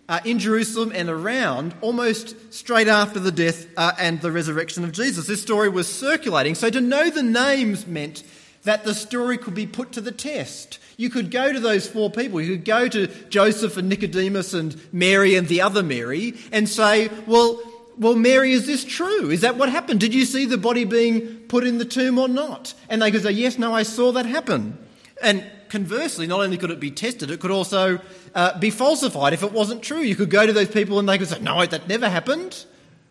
uh, 0.07 0.19
in 0.25 0.39
Jerusalem 0.39 0.91
and 0.93 1.09
around 1.09 1.75
almost 1.81 2.53
straight 2.53 2.87
after 2.87 3.19
the 3.19 3.31
death 3.31 3.67
uh, 3.77 3.91
and 3.99 4.19
the 4.21 4.31
resurrection 4.31 4.83
of 4.83 4.91
Jesus. 4.91 5.27
This 5.27 5.41
story 5.41 5.69
was 5.69 5.87
circulating, 5.87 6.55
so 6.55 6.69
to 6.69 6.81
know 6.81 7.09
the 7.09 7.23
names 7.23 7.85
meant 7.85 8.23
that 8.69 8.83
the 8.83 8.93
story 8.93 9.35
could 9.35 9.55
be 9.55 9.65
put 9.65 9.91
to 9.93 9.99
the 9.99 10.11
test. 10.11 10.77
You 10.95 11.09
could 11.09 11.31
go 11.31 11.51
to 11.51 11.59
those 11.59 11.87
four 11.87 12.11
people, 12.11 12.39
you 12.39 12.55
could 12.55 12.65
go 12.65 12.87
to 12.87 13.07
Joseph 13.29 13.77
and 13.77 13.89
Nicodemus 13.89 14.53
and 14.53 14.79
Mary 14.93 15.33
and 15.33 15.47
the 15.47 15.61
other 15.61 15.81
Mary 15.81 16.35
and 16.51 16.69
say, 16.69 17.09
well, 17.25 17.59
well, 17.97 18.13
Mary, 18.13 18.51
is 18.51 18.67
this 18.67 18.85
true? 18.85 19.31
Is 19.31 19.41
that 19.41 19.55
what 19.55 19.69
happened? 19.69 19.99
Did 19.99 20.13
you 20.13 20.23
see 20.23 20.45
the 20.45 20.59
body 20.59 20.85
being 20.85 21.39
put 21.47 21.65
in 21.65 21.79
the 21.79 21.83
tomb 21.83 22.19
or 22.19 22.27
not? 22.27 22.75
And 22.89 23.01
they 23.01 23.09
could 23.09 23.23
say, 23.23 23.31
yes, 23.31 23.57
no, 23.57 23.73
I 23.73 23.81
saw 23.81 24.11
that 24.11 24.27
happen. 24.27 24.77
And 25.19 25.43
conversely, 25.69 26.27
not 26.27 26.41
only 26.41 26.55
could 26.55 26.69
it 26.69 26.79
be 26.79 26.91
tested, 26.91 27.31
it 27.31 27.39
could 27.39 27.49
also 27.49 27.99
uh, 28.35 28.59
be 28.59 28.69
falsified 28.69 29.33
if 29.33 29.41
it 29.41 29.51
wasn't 29.51 29.81
true. 29.81 30.01
You 30.01 30.15
could 30.15 30.29
go 30.29 30.45
to 30.45 30.53
those 30.53 30.69
people 30.69 30.99
and 30.99 31.09
they 31.09 31.17
could 31.17 31.27
say, 31.27 31.39
no, 31.39 31.65
that 31.65 31.87
never 31.87 32.07
happened. 32.07 32.65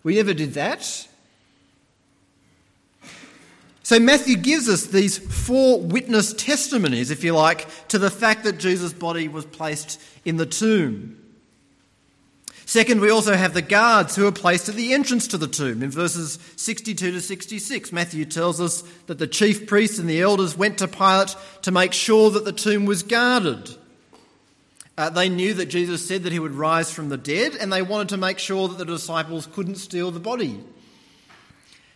We 0.04 0.14
never 0.14 0.34
did 0.34 0.54
that. 0.54 1.08
So 3.88 3.98
Matthew 3.98 4.36
gives 4.36 4.68
us 4.68 4.84
these 4.84 5.16
four 5.16 5.80
witness 5.80 6.34
testimonies, 6.34 7.10
if 7.10 7.24
you 7.24 7.32
like, 7.32 7.88
to 7.88 7.98
the 7.98 8.10
fact 8.10 8.44
that 8.44 8.58
Jesus' 8.58 8.92
body 8.92 9.28
was 9.28 9.46
placed 9.46 9.98
in 10.26 10.36
the 10.36 10.44
tomb. 10.44 11.18
Second, 12.66 13.00
we 13.00 13.08
also 13.08 13.34
have 13.34 13.54
the 13.54 13.62
guards 13.62 14.14
who 14.14 14.26
are 14.26 14.30
placed 14.30 14.68
at 14.68 14.74
the 14.74 14.92
entrance 14.92 15.26
to 15.28 15.38
the 15.38 15.46
tomb. 15.46 15.82
In 15.82 15.90
verses 15.90 16.38
62 16.56 17.12
to 17.12 17.20
66, 17.22 17.90
Matthew 17.90 18.26
tells 18.26 18.60
us 18.60 18.82
that 19.06 19.18
the 19.18 19.26
chief 19.26 19.66
priests 19.66 19.98
and 19.98 20.06
the 20.06 20.20
elders 20.20 20.54
went 20.54 20.76
to 20.76 20.86
Pilate 20.86 21.34
to 21.62 21.70
make 21.70 21.94
sure 21.94 22.30
that 22.32 22.44
the 22.44 22.52
tomb 22.52 22.84
was 22.84 23.02
guarded. 23.02 23.74
Uh, 24.98 25.08
they 25.08 25.30
knew 25.30 25.54
that 25.54 25.70
Jesus 25.70 26.06
said 26.06 26.24
that 26.24 26.32
he 26.34 26.40
would 26.40 26.52
rise 26.52 26.92
from 26.92 27.08
the 27.08 27.16
dead, 27.16 27.56
and 27.58 27.72
they 27.72 27.80
wanted 27.80 28.10
to 28.10 28.18
make 28.18 28.38
sure 28.38 28.68
that 28.68 28.76
the 28.76 28.84
disciples 28.84 29.46
couldn't 29.46 29.76
steal 29.76 30.10
the 30.10 30.20
body. 30.20 30.62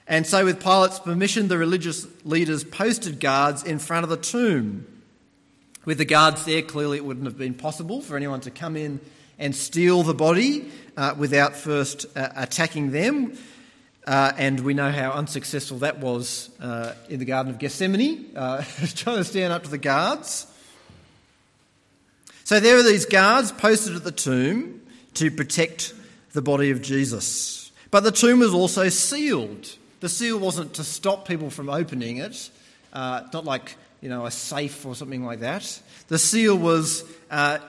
And 0.06 0.26
so, 0.26 0.44
with 0.44 0.61
Pilate's 0.61 0.99
permission, 0.99 1.49
the 1.49 1.59
religious 1.59 2.06
leaders 2.25 2.64
posted 2.64 3.21
guards 3.21 3.62
in 3.62 3.78
front 3.78 4.04
of 4.04 4.11
the 4.11 4.16
tomb. 4.16 4.87
With 5.85 5.99
the 5.99 6.04
guards 6.04 6.44
there, 6.44 6.62
clearly 6.62 6.99
it 6.99 7.04
wouldn't 7.04 7.26
have 7.26 7.38
been 7.38 7.54
possible 7.54 8.00
for 8.00 8.16
anyone 8.16 8.40
to 8.42 8.50
come 8.50 8.76
in 8.76 9.00
and 9.38 9.54
steal 9.54 10.02
the 10.02 10.14
body 10.14 10.71
uh, 10.97 11.14
without 11.16 11.56
first 11.56 12.06
uh, 12.16 12.28
attacking 12.37 12.90
them. 12.90 13.37
Uh, 14.06 14.32
and 14.37 14.61
we 14.61 14.75
know 14.75 14.90
how 14.90 15.12
unsuccessful 15.12 15.78
that 15.78 15.99
was 15.99 16.50
uh, 16.61 16.94
in 17.09 17.21
the 17.21 17.25
Garden 17.25 17.52
of 17.52 17.59
Gethsemane, 17.59 18.32
uh, 18.37 18.62
trying 18.94 19.18
to 19.18 19.25
stand 19.25 19.52
up 19.52 19.62
to 19.64 19.71
the 19.71 19.78
guards. 19.78 20.47
So 22.44 22.59
there 22.59 22.76
are 22.76 22.82
these 22.82 23.06
guards 23.06 23.52
posted 23.52 23.94
at 23.94 24.04
the 24.04 24.12
tomb 24.12 24.82
to 25.14 25.30
protect 25.30 25.94
the 26.32 26.42
body 26.42 26.71
of 26.71 26.82
Jesus. 26.82 27.71
But 27.90 28.00
the 28.00 28.11
tomb 28.11 28.40
was 28.40 28.52
also 28.52 28.88
sealed. 28.88 29.76
The 30.02 30.09
seal 30.09 30.37
wasn't 30.37 30.75
to 30.75 30.85
stop 30.85 31.28
people 31.28 31.49
from 31.49 31.71
opening 31.71 32.16
it, 32.16 32.50
uh, 32.92 33.23
not 33.32 33.44
like 33.44 33.76
you 34.00 34.09
know 34.09 34.26
a 34.26 34.32
safe 34.32 34.85
or 34.85 34.97
something 34.97 35.25
like 35.25 35.40
that. 35.40 35.80
The 36.09 36.18
seal 36.18 36.59
was 36.59 37.04
a 37.30 37.61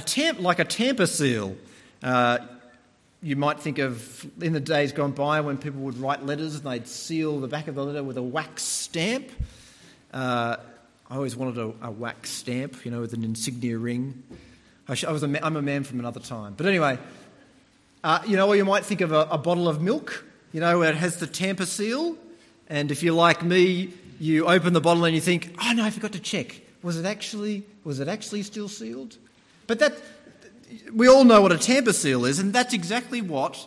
tamp, 0.00 0.38
like 0.38 0.60
a 0.60 0.64
tamper 0.64 1.06
seal. 1.06 1.56
Uh, 2.00 2.38
you 3.24 3.34
might 3.34 3.58
think 3.58 3.78
of 3.78 4.24
in 4.40 4.52
the 4.52 4.60
days 4.60 4.92
gone 4.92 5.10
by 5.10 5.40
when 5.40 5.58
people 5.58 5.80
would 5.80 5.98
write 5.98 6.24
letters 6.24 6.54
and 6.54 6.64
they'd 6.64 6.86
seal 6.86 7.40
the 7.40 7.48
back 7.48 7.66
of 7.66 7.74
the 7.74 7.84
letter 7.84 8.04
with 8.04 8.18
a 8.18 8.22
wax 8.22 8.62
stamp. 8.62 9.28
Uh, 10.12 10.56
I 11.10 11.16
always 11.16 11.34
wanted 11.34 11.58
a, 11.58 11.86
a, 11.88 11.90
wax 11.90 12.30
stamp, 12.30 12.84
you 12.84 12.92
know, 12.92 13.00
with 13.00 13.14
an 13.14 13.24
insignia 13.24 13.78
ring. 13.78 14.22
I, 14.86 14.94
sh- 14.94 15.06
I 15.06 15.10
was 15.10 15.24
a 15.24 15.44
I'm 15.44 15.56
a 15.56 15.62
man 15.62 15.82
from 15.82 15.98
another 15.98 16.20
time. 16.20 16.54
But 16.56 16.66
anyway, 16.66 16.98
uh, 18.04 18.20
you 18.28 18.36
know, 18.36 18.46
or 18.46 18.54
you 18.54 18.64
might 18.64 18.84
think 18.84 19.00
of 19.00 19.10
a, 19.10 19.26
a, 19.30 19.38
bottle 19.38 19.68
of 19.68 19.82
milk, 19.82 20.24
you 20.54 20.60
know, 20.60 20.78
where 20.78 20.90
it 20.90 20.96
has 20.96 21.16
the 21.16 21.26
tamper 21.26 21.66
seal. 21.66 22.16
And 22.68 22.92
if 22.92 23.02
you're 23.02 23.12
like 23.12 23.42
me, 23.42 23.92
you 24.20 24.46
open 24.46 24.72
the 24.72 24.80
bottle 24.80 25.04
and 25.04 25.14
you 25.14 25.20
think, 25.20 25.54
oh 25.60 25.72
no, 25.72 25.84
I 25.84 25.90
forgot 25.90 26.12
to 26.12 26.20
check. 26.20 26.60
Was 26.82 26.96
it 26.96 27.04
actually, 27.04 27.64
was 27.82 27.98
it 27.98 28.06
actually 28.06 28.44
still 28.44 28.68
sealed? 28.68 29.16
But 29.66 29.80
that, 29.80 29.94
we 30.92 31.08
all 31.08 31.24
know 31.24 31.42
what 31.42 31.50
a 31.50 31.58
tamper 31.58 31.92
seal 31.92 32.24
is, 32.24 32.38
and 32.38 32.52
that's 32.52 32.72
exactly 32.72 33.20
what 33.20 33.66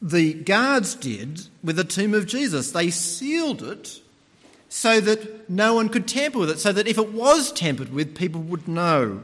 the 0.00 0.32
guards 0.32 0.94
did 0.94 1.42
with 1.62 1.76
the 1.76 1.84
tomb 1.84 2.14
of 2.14 2.26
Jesus. 2.26 2.70
They 2.70 2.88
sealed 2.88 3.62
it 3.62 4.00
so 4.70 4.98
that 4.98 5.50
no 5.50 5.74
one 5.74 5.90
could 5.90 6.08
tamper 6.08 6.38
with 6.38 6.50
it, 6.50 6.58
so 6.58 6.72
that 6.72 6.86
if 6.86 6.96
it 6.96 7.12
was 7.12 7.52
tampered 7.52 7.92
with, 7.92 8.16
people 8.16 8.40
would 8.40 8.66
know. 8.66 9.22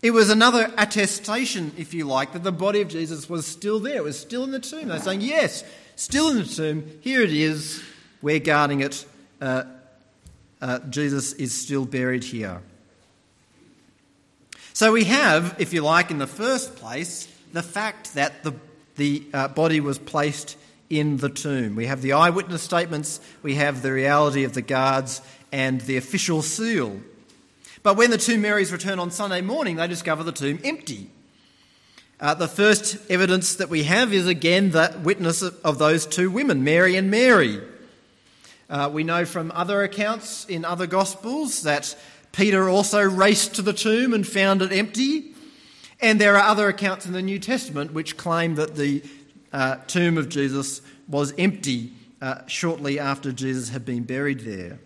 It 0.00 0.12
was 0.12 0.30
another 0.30 0.72
attestation, 0.78 1.72
if 1.76 1.92
you 1.92 2.04
like, 2.04 2.32
that 2.32 2.44
the 2.44 2.52
body 2.52 2.80
of 2.80 2.88
Jesus 2.88 3.28
was 3.28 3.46
still 3.46 3.80
there. 3.80 3.96
It 3.96 4.04
was 4.04 4.18
still 4.18 4.44
in 4.44 4.52
the 4.52 4.60
tomb. 4.60 4.88
They're 4.88 5.00
saying, 5.00 5.22
yes, 5.22 5.64
still 5.96 6.30
in 6.30 6.38
the 6.38 6.44
tomb. 6.44 6.98
Here 7.00 7.22
it 7.22 7.32
is. 7.32 7.82
We're 8.22 8.38
guarding 8.38 8.80
it. 8.80 9.04
Uh, 9.40 9.64
uh, 10.60 10.78
Jesus 10.90 11.32
is 11.34 11.52
still 11.52 11.84
buried 11.84 12.22
here. 12.22 12.60
So 14.72 14.92
we 14.92 15.04
have, 15.04 15.56
if 15.58 15.72
you 15.72 15.82
like, 15.82 16.12
in 16.12 16.18
the 16.18 16.28
first 16.28 16.76
place, 16.76 17.26
the 17.52 17.62
fact 17.64 18.14
that 18.14 18.44
the, 18.44 18.54
the 18.94 19.24
uh, 19.34 19.48
body 19.48 19.80
was 19.80 19.98
placed 19.98 20.56
in 20.88 21.16
the 21.16 21.28
tomb. 21.28 21.74
We 21.74 21.86
have 21.86 22.02
the 22.02 22.12
eyewitness 22.12 22.62
statements, 22.62 23.20
we 23.42 23.56
have 23.56 23.82
the 23.82 23.92
reality 23.92 24.44
of 24.44 24.54
the 24.54 24.62
guards, 24.62 25.20
and 25.50 25.80
the 25.80 25.96
official 25.96 26.42
seal. 26.42 27.00
But 27.82 27.96
when 27.96 28.10
the 28.10 28.18
two 28.18 28.38
Marys 28.38 28.72
return 28.72 28.98
on 28.98 29.10
Sunday 29.10 29.40
morning, 29.40 29.76
they 29.76 29.86
discover 29.86 30.24
the 30.24 30.32
tomb 30.32 30.58
empty. 30.64 31.10
Uh, 32.20 32.34
the 32.34 32.48
first 32.48 32.98
evidence 33.10 33.54
that 33.56 33.68
we 33.68 33.84
have 33.84 34.12
is 34.12 34.26
again 34.26 34.70
the 34.70 34.98
witness 35.04 35.40
of, 35.42 35.78
those 35.78 36.04
two 36.04 36.30
women, 36.30 36.64
Mary 36.64 36.96
and 36.96 37.10
Mary. 37.10 37.60
Uh, 38.68 38.90
we 38.92 39.04
know 39.04 39.24
from 39.24 39.52
other 39.54 39.82
accounts 39.82 40.44
in 40.46 40.64
other 40.64 40.88
Gospels 40.88 41.62
that 41.62 41.96
Peter 42.32 42.68
also 42.68 43.00
raced 43.02 43.54
to 43.54 43.62
the 43.62 43.72
tomb 43.72 44.12
and 44.12 44.26
found 44.26 44.62
it 44.62 44.72
empty. 44.72 45.32
And 46.00 46.20
there 46.20 46.36
are 46.36 46.44
other 46.44 46.68
accounts 46.68 47.06
in 47.06 47.12
the 47.12 47.22
New 47.22 47.38
Testament 47.38 47.92
which 47.92 48.16
claim 48.16 48.56
that 48.56 48.74
the 48.74 49.02
uh, 49.52 49.76
tomb 49.86 50.18
of 50.18 50.28
Jesus 50.28 50.82
was 51.06 51.32
empty 51.38 51.92
uh, 52.20 52.46
shortly 52.46 52.98
after 52.98 53.30
Jesus 53.30 53.68
had 53.68 53.84
been 53.84 54.02
buried 54.02 54.40
there. 54.40 54.80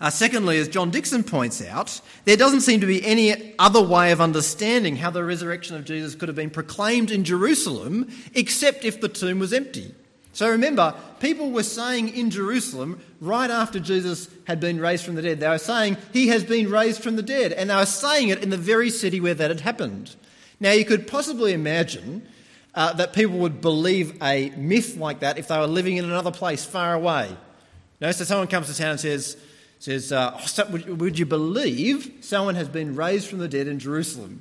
Uh, 0.00 0.10
secondly, 0.10 0.58
as 0.58 0.68
John 0.68 0.90
Dickson 0.90 1.22
points 1.22 1.62
out, 1.62 2.00
there 2.24 2.36
doesn't 2.36 2.62
seem 2.62 2.80
to 2.80 2.86
be 2.86 3.04
any 3.04 3.54
other 3.58 3.82
way 3.82 4.12
of 4.12 4.20
understanding 4.20 4.96
how 4.96 5.10
the 5.10 5.24
resurrection 5.24 5.76
of 5.76 5.84
Jesus 5.84 6.14
could 6.14 6.28
have 6.28 6.36
been 6.36 6.50
proclaimed 6.50 7.10
in 7.10 7.24
Jerusalem 7.24 8.10
except 8.34 8.84
if 8.84 9.00
the 9.00 9.08
tomb 9.08 9.38
was 9.38 9.52
empty. 9.52 9.94
So 10.34 10.48
remember, 10.48 10.94
people 11.20 11.50
were 11.50 11.62
saying 11.62 12.16
in 12.16 12.30
Jerusalem, 12.30 13.00
right 13.20 13.50
after 13.50 13.78
Jesus 13.78 14.30
had 14.46 14.60
been 14.60 14.80
raised 14.80 15.04
from 15.04 15.14
the 15.14 15.22
dead, 15.22 15.40
they 15.40 15.48
were 15.48 15.58
saying, 15.58 15.98
He 16.12 16.28
has 16.28 16.42
been 16.42 16.70
raised 16.70 17.02
from 17.02 17.16
the 17.16 17.22
dead. 17.22 17.52
And 17.52 17.68
they 17.68 17.76
were 17.76 17.84
saying 17.84 18.30
it 18.30 18.42
in 18.42 18.48
the 18.48 18.56
very 18.56 18.88
city 18.88 19.20
where 19.20 19.34
that 19.34 19.50
had 19.50 19.60
happened. 19.60 20.16
Now, 20.58 20.72
you 20.72 20.86
could 20.86 21.06
possibly 21.06 21.52
imagine 21.52 22.26
uh, 22.74 22.94
that 22.94 23.12
people 23.12 23.38
would 23.38 23.60
believe 23.60 24.22
a 24.22 24.50
myth 24.56 24.96
like 24.96 25.20
that 25.20 25.36
if 25.36 25.48
they 25.48 25.58
were 25.58 25.66
living 25.66 25.98
in 25.98 26.04
another 26.06 26.30
place 26.30 26.64
far 26.64 26.94
away. 26.94 27.28
You 27.28 28.06
know, 28.06 28.12
so 28.12 28.24
someone 28.24 28.48
comes 28.48 28.68
to 28.68 28.76
town 28.76 28.92
and 28.92 29.00
says, 29.00 29.36
says 29.82 30.12
uh, 30.12 30.40
oh, 30.40 30.70
would, 30.70 31.00
would 31.00 31.18
you 31.18 31.26
believe 31.26 32.12
someone 32.20 32.54
has 32.54 32.68
been 32.68 32.94
raised 32.94 33.26
from 33.26 33.40
the 33.40 33.48
dead 33.48 33.66
in 33.66 33.80
Jerusalem? 33.80 34.40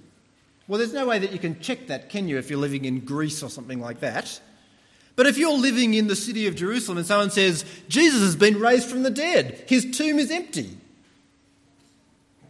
Well, 0.68 0.78
there's 0.78 0.94
no 0.94 1.08
way 1.08 1.18
that 1.18 1.32
you 1.32 1.40
can 1.40 1.60
check 1.60 1.88
that, 1.88 2.10
can 2.10 2.28
you, 2.28 2.38
if 2.38 2.52
you're 2.52 2.60
living 2.60 2.86
in 2.86 3.00
Greece 3.00 3.42
or 3.42 3.50
something 3.50 3.80
like 3.80 4.02
that? 4.02 4.40
But 5.16 5.26
if 5.26 5.40
you're 5.40 5.58
living 5.58 5.96
in 5.96 6.06
the 6.06 6.16
city 6.16 6.46
of 6.46 6.56
Jerusalem 6.56 7.00
and 7.00 7.08
someone 7.08 7.32
says, 7.32 7.66
Jesus 7.90 8.22
has 8.22 8.36
been 8.36 8.60
raised 8.60 8.88
from 8.88 9.02
the 9.02 9.10
dead, 9.10 9.64
his 9.68 9.98
tomb 9.98 10.20
is 10.20 10.30
empty, 10.30 10.78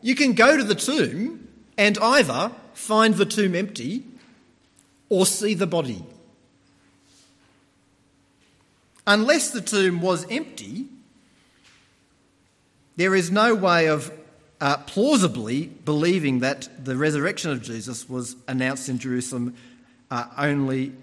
you 0.01 0.13
can 0.13 0.33
go 0.33 0.57
to 0.57 0.63
the 0.63 0.75
tomb 0.75 1.47
and 1.77 1.97
either 1.97 2.51
find 2.73 3.15
the 3.15 3.25
tomb 3.25 3.55
empty 3.55 4.03
or 5.07 5.25
see 5.25 5.53
the 5.53 5.65
body. 5.65 6.03
Unless 9.07 9.51
the 9.51 9.61
tomb 9.61 10.01
was 10.01 10.29
empty, 10.29 10.87
there 12.95 13.15
is 13.15 13.31
no 13.31 13.55
way 13.55 13.87
of 13.87 14.11
uh, 14.59 14.77
plausibly 14.77 15.65
believing 15.65 16.39
that 16.39 16.69
the 16.83 16.95
resurrection 16.95 17.51
of 17.51 17.61
Jesus 17.61 18.07
was 18.07 18.35
announced 18.47 18.89
in 18.89 18.99
Jerusalem 18.99 19.55
uh, 20.11 20.25
only 20.37 20.93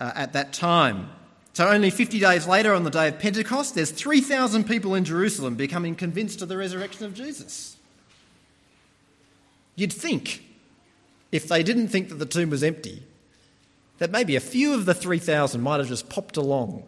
uh, 0.00 0.12
at 0.14 0.32
that 0.32 0.52
time. 0.52 1.10
So, 1.52 1.68
only 1.68 1.90
50 1.90 2.18
days 2.18 2.48
later, 2.48 2.74
on 2.74 2.82
the 2.82 2.90
day 2.90 3.08
of 3.08 3.18
Pentecost, 3.20 3.74
there's 3.74 3.90
3,000 3.90 4.64
people 4.64 4.94
in 4.94 5.04
Jerusalem 5.04 5.54
becoming 5.54 5.94
convinced 5.94 6.42
of 6.42 6.48
the 6.48 6.56
resurrection 6.56 7.04
of 7.04 7.14
Jesus. 7.14 7.76
You'd 9.76 9.92
think, 9.92 10.42
if 11.30 11.46
they 11.46 11.62
didn't 11.62 11.88
think 11.88 12.08
that 12.08 12.16
the 12.16 12.26
tomb 12.26 12.50
was 12.50 12.62
empty, 12.62 13.02
that 13.98 14.10
maybe 14.10 14.36
a 14.36 14.40
few 14.40 14.74
of 14.74 14.84
the 14.84 14.94
3,000 14.94 15.60
might 15.60 15.78
have 15.78 15.88
just 15.88 16.08
popped 16.08 16.36
along 16.36 16.82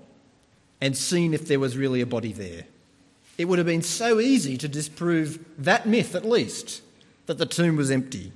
and 0.81 0.97
seen 0.97 1.33
if 1.33 1.47
there 1.47 1.61
was 1.61 1.77
really 1.77 2.01
a 2.01 2.07
body 2.07 2.33
there. 2.33 2.65
It 3.39 3.47
would 3.47 3.59
have 3.59 3.67
been 3.67 3.83
so 3.83 4.21
easy 4.21 4.57
to 4.57 4.69
disprove 4.69 5.45
that 5.59 5.87
myth, 5.87 6.15
at 6.15 6.25
least, 6.25 6.83
that 7.27 7.39
the 7.39 7.47
tomb 7.47 7.77
was 7.77 7.91
empty. 7.91 8.33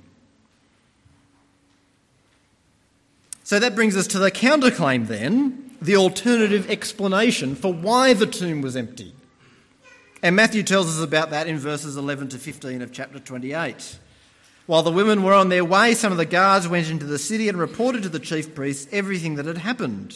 So 3.43 3.59
that 3.59 3.75
brings 3.75 3.97
us 3.97 4.07
to 4.07 4.19
the 4.19 4.31
counterclaim 4.31 5.07
then 5.07 5.71
the 5.81 5.95
alternative 5.95 6.69
explanation 6.69 7.55
for 7.55 7.73
why 7.73 8.13
the 8.13 8.27
tomb 8.27 8.61
was 8.61 8.77
empty. 8.77 9.13
And 10.23 10.35
Matthew 10.35 10.61
tells 10.61 10.87
us 10.87 11.03
about 11.03 11.31
that 11.31 11.47
in 11.47 11.57
verses 11.57 11.97
11 11.97 12.29
to 12.29 12.37
15 12.37 12.83
of 12.83 12.93
chapter 12.93 13.19
28. 13.19 13.97
While 14.67 14.83
the 14.83 14.91
women 14.91 15.23
were 15.23 15.33
on 15.33 15.49
their 15.49 15.65
way, 15.65 15.95
some 15.95 16.11
of 16.11 16.19
the 16.19 16.25
guards 16.25 16.67
went 16.67 16.89
into 16.89 17.05
the 17.05 17.17
city 17.17 17.49
and 17.49 17.57
reported 17.57 18.03
to 18.03 18.09
the 18.09 18.19
chief 18.19 18.53
priests 18.53 18.87
everything 18.91 19.35
that 19.35 19.47
had 19.47 19.57
happened. 19.57 20.15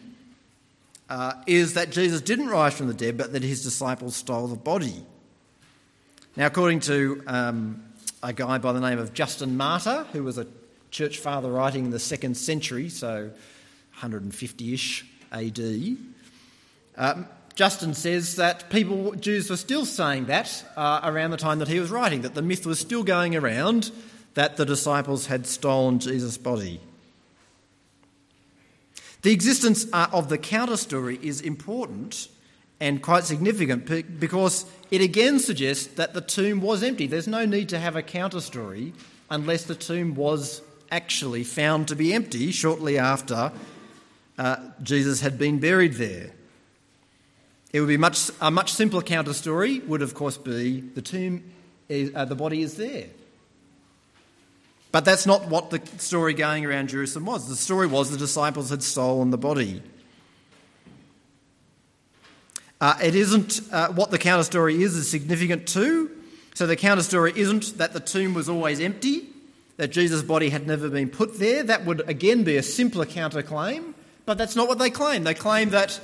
uh, 1.11 1.33
is 1.45 1.73
that 1.73 1.89
Jesus 1.89 2.21
didn't 2.21 2.47
rise 2.47 2.73
from 2.73 2.87
the 2.87 2.93
dead, 2.93 3.17
but 3.17 3.33
that 3.33 3.43
his 3.43 3.61
disciples 3.61 4.15
stole 4.15 4.47
the 4.47 4.55
body. 4.55 5.05
Now, 6.37 6.45
according 6.45 6.79
to 6.81 7.21
um, 7.27 7.83
a 8.23 8.31
guy 8.31 8.57
by 8.59 8.71
the 8.71 8.79
name 8.79 8.97
of 8.97 9.13
Justin 9.13 9.57
Martyr, 9.57 10.05
who 10.13 10.23
was 10.23 10.37
a 10.37 10.47
church 10.89 11.19
father 11.19 11.51
writing 11.51 11.83
in 11.83 11.91
the 11.91 11.99
second 11.99 12.37
century, 12.37 12.87
so 12.87 13.23
150 13.91 14.73
ish 14.73 15.05
AD, 15.33 15.59
um, 16.95 17.27
Justin 17.55 17.93
says 17.93 18.37
that 18.37 18.69
people, 18.69 19.11
Jews 19.15 19.49
were 19.49 19.57
still 19.57 19.85
saying 19.85 20.27
that 20.27 20.63
uh, 20.77 21.01
around 21.03 21.31
the 21.31 21.37
time 21.37 21.59
that 21.59 21.67
he 21.67 21.81
was 21.81 21.91
writing, 21.91 22.21
that 22.21 22.35
the 22.35 22.41
myth 22.41 22.65
was 22.65 22.79
still 22.79 23.03
going 23.03 23.35
around 23.35 23.91
that 24.35 24.55
the 24.55 24.65
disciples 24.65 25.25
had 25.25 25.45
stolen 25.45 25.99
Jesus' 25.99 26.37
body. 26.37 26.79
The 29.21 29.31
existence 29.31 29.85
uh, 29.93 30.07
of 30.11 30.29
the 30.29 30.37
counter 30.37 30.77
story 30.77 31.19
is 31.21 31.41
important 31.41 32.27
and 32.79 33.01
quite 33.01 33.23
significant 33.25 34.19
because 34.19 34.65
it 34.89 35.01
again 35.01 35.39
suggests 35.39 35.85
that 35.95 36.15
the 36.15 36.21
tomb 36.21 36.61
was 36.61 36.81
empty. 36.81 37.05
There's 37.05 37.27
no 37.27 37.45
need 37.45 37.69
to 37.69 37.79
have 37.79 37.95
a 37.95 38.01
counter 38.01 38.41
story 38.41 38.93
unless 39.29 39.63
the 39.65 39.75
tomb 39.75 40.15
was 40.15 40.61
actually 40.89 41.43
found 41.43 41.87
to 41.87 41.95
be 41.95 42.13
empty 42.13 42.51
shortly 42.51 42.97
after 42.97 43.51
uh, 44.37 44.55
Jesus 44.81 45.21
had 45.21 45.37
been 45.37 45.59
buried 45.59 45.93
there. 45.93 46.31
It 47.71 47.79
would 47.79 47.87
be 47.87 47.97
much, 47.97 48.31
a 48.41 48.49
much 48.49 48.73
simpler 48.73 49.01
counter 49.01 49.33
story, 49.33 49.79
would 49.81 50.01
of 50.01 50.15
course 50.15 50.37
be 50.37 50.81
the 50.81 51.01
tomb, 51.01 51.43
is, 51.87 52.11
uh, 52.15 52.25
the 52.25 52.35
body 52.35 52.63
is 52.63 52.75
there. 52.75 53.05
But 54.91 55.05
that's 55.05 55.25
not 55.25 55.47
what 55.47 55.69
the 55.69 55.81
story 55.97 56.33
going 56.33 56.65
around 56.65 56.89
Jerusalem 56.89 57.25
was. 57.25 57.47
The 57.47 57.55
story 57.55 57.87
was 57.87 58.11
the 58.11 58.17
disciples 58.17 58.69
had 58.69 58.83
stolen 58.83 59.29
the 59.29 59.37
body. 59.37 59.81
Uh, 62.81 62.97
it 63.01 63.15
isn't 63.15 63.61
uh, 63.71 63.89
what 63.89 64.11
the 64.11 64.17
counter 64.17 64.43
story 64.43 64.81
is, 64.81 64.95
is 64.95 65.09
significant 65.09 65.67
too. 65.67 66.09
So 66.55 66.67
the 66.67 66.75
counter 66.75 67.03
story 67.03 67.31
isn't 67.35 67.77
that 67.77 67.93
the 67.93 67.99
tomb 67.99 68.33
was 68.33 68.49
always 68.49 68.79
empty, 68.79 69.27
that 69.77 69.89
Jesus' 69.89 70.23
body 70.23 70.49
had 70.49 70.67
never 70.67 70.89
been 70.89 71.09
put 71.09 71.39
there. 71.39 71.63
That 71.63 71.85
would 71.85 72.07
again 72.09 72.43
be 72.43 72.57
a 72.57 72.63
simpler 72.63 73.05
counterclaim, 73.05 73.93
but 74.25 74.37
that's 74.37 74.55
not 74.55 74.67
what 74.67 74.79
they 74.79 74.89
claim. 74.89 75.23
They 75.23 75.33
claim 75.33 75.69
that 75.69 75.99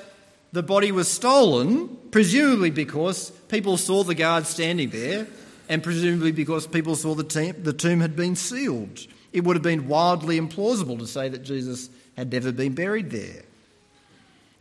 the 0.53 0.63
body 0.63 0.91
was 0.91 1.09
stolen, 1.09 1.89
presumably 2.11 2.69
because 2.69 3.31
people 3.49 3.75
saw 3.75 4.03
the 4.03 4.15
guards 4.15 4.47
standing 4.47 4.89
there, 4.91 5.27
and 5.69 5.83
presumably 5.83 6.31
because 6.31 6.67
people 6.67 6.95
saw 6.95 7.15
the 7.15 7.23
tomb, 7.23 7.55
the 7.63 7.73
tomb 7.73 7.99
had 7.99 8.15
been 8.15 8.35
sealed. 8.35 9.05
It 9.33 9.43
would 9.43 9.55
have 9.55 9.63
been 9.63 9.87
wildly 9.87 10.39
implausible 10.39 10.97
to 10.99 11.07
say 11.07 11.29
that 11.29 11.43
Jesus 11.43 11.89
had 12.15 12.31
never 12.31 12.51
been 12.51 12.73
buried 12.73 13.11
there. 13.11 13.43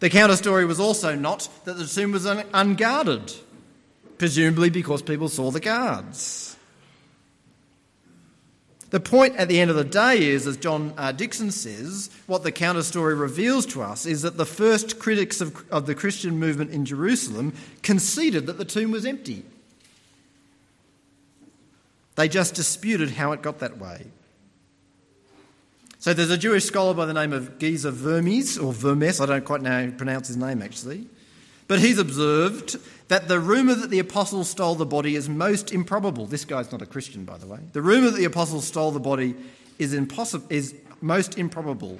The 0.01 0.11
counter 0.11 0.37
story 0.37 0.67
was 0.67 0.79
also 0.81 1.15
not 1.15 1.49
that 1.65 1.75
the 1.75 1.87
tomb 1.87 2.13
was 2.13 2.27
unguarded, 2.27 3.33
presumably 4.19 4.69
because 4.69 5.01
people 5.01 5.29
saw 5.29 5.51
the 5.51 5.61
guards. 5.61 6.57
The 8.91 9.01
point 9.01 9.37
at 9.37 9.49
the 9.49 9.59
end 9.59 9.71
of 9.71 9.77
the 9.77 9.85
day 9.85 10.29
is, 10.29 10.47
as 10.47 10.57
John 10.57 10.95
uh, 10.97 11.13
Dickson 11.13 11.51
says, 11.51 12.09
what 12.27 12.45
the 12.45 12.53
counter 12.53 12.83
story 12.83 13.15
reveals 13.15 13.67
to 13.67 13.83
us 13.83 14.07
is 14.07 14.23
that 14.23 14.37
the 14.37 14.47
first 14.47 14.99
critics 14.99 15.41
of, 15.41 15.65
of 15.71 15.87
the 15.87 15.95
Christian 15.95 16.39
movement 16.39 16.71
in 16.71 16.85
Jerusalem 16.85 17.53
conceded 17.83 18.47
that 18.47 18.59
the 18.59 18.65
tomb 18.65 18.93
was 18.93 19.05
empty. 19.05 19.45
They 22.17 22.29
just 22.29 22.55
disputed 22.55 23.11
how 23.11 23.33
it 23.33 23.43
got 23.43 23.61
that 23.61 23.79
way. 23.79 24.07
So 25.99 26.13
there's 26.13 26.31
a 26.31 26.39
Jewish 26.39 26.65
scholar 26.65 26.95
by 26.95 27.07
the 27.07 27.15
name 27.15 27.33
of 27.33 27.59
Geza 27.59 27.91
Vermes, 27.91 28.59
or 28.59 28.73
Vermes, 28.73 29.21
I 29.21 29.27
don't 29.27 29.45
quite 29.45 29.63
know 29.63 29.71
how 29.71 29.87
to 29.87 29.93
pronounce 29.93 30.29
his 30.29 30.37
name 30.37 30.63
actually, 30.63 31.07
but 31.69 31.81
he's 31.81 31.99
observed 31.99 32.77
that 33.09 33.29
the 33.29 33.41
rumour 33.41 33.75
that 33.75 33.91
the 33.91 33.99
apostles 33.99 34.49
stole 34.49 34.77
the 34.77 34.87
body 34.87 35.17
is 35.17 35.29
most 35.29 35.73
improbable. 35.73 36.27
This 36.27 36.45
guy's 36.45 36.71
not 36.71 36.81
a 36.81 36.87
Christian, 36.87 37.25
by 37.25 37.39
the 37.39 37.47
way. 37.47 37.59
The 37.73 37.83
rumour 37.83 38.11
that 38.11 38.19
the 38.19 38.25
apostles 38.25 38.67
stole 38.67 38.93
the 38.93 39.01
body 39.01 39.35
is, 39.79 39.95
impossible, 39.95 40.47
is 40.49 40.75
most 41.01 41.39
improbable. 41.39 41.99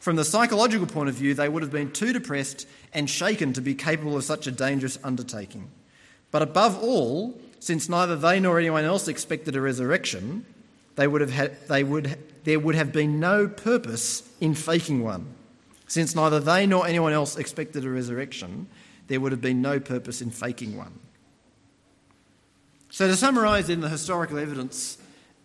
From 0.00 0.16
the 0.16 0.24
psychological 0.24 0.86
point 0.86 1.08
of 1.08 1.14
view, 1.14 1.32
they 1.32 1.48
would 1.48 1.62
have 1.62 1.72
been 1.72 1.90
too 1.92 2.12
depressed 2.12 2.66
and 2.92 3.08
shaken 3.08 3.52
to 3.52 3.60
be 3.60 3.74
capable 3.74 4.16
of 4.16 4.24
such 4.24 4.46
a 4.46 4.50
dangerous 4.50 4.98
undertaking. 5.02 5.70
But 6.30 6.42
above 6.42 6.82
all, 6.82 7.38
since 7.64 7.88
neither 7.88 8.14
they 8.14 8.40
nor 8.40 8.58
anyone 8.58 8.84
else 8.84 9.08
expected 9.08 9.56
a 9.56 9.60
resurrection, 9.60 10.44
they 10.96 11.06
would 11.06 11.22
have 11.22 11.30
had, 11.30 11.66
they 11.66 11.82
would, 11.82 12.18
there 12.44 12.60
would 12.60 12.74
have 12.74 12.92
been 12.92 13.18
no 13.18 13.48
purpose 13.48 14.22
in 14.38 14.54
faking 14.54 15.02
one. 15.02 15.34
Since 15.86 16.14
neither 16.14 16.40
they 16.40 16.66
nor 16.66 16.86
anyone 16.86 17.14
else 17.14 17.38
expected 17.38 17.86
a 17.86 17.88
resurrection, 17.88 18.68
there 19.06 19.18
would 19.18 19.32
have 19.32 19.40
been 19.40 19.62
no 19.62 19.80
purpose 19.80 20.20
in 20.20 20.30
faking 20.30 20.76
one. 20.76 20.98
So, 22.90 23.08
to 23.08 23.16
summarise, 23.16 23.70
in 23.70 23.80
the 23.80 23.88
historical 23.88 24.36
evidence 24.36 24.98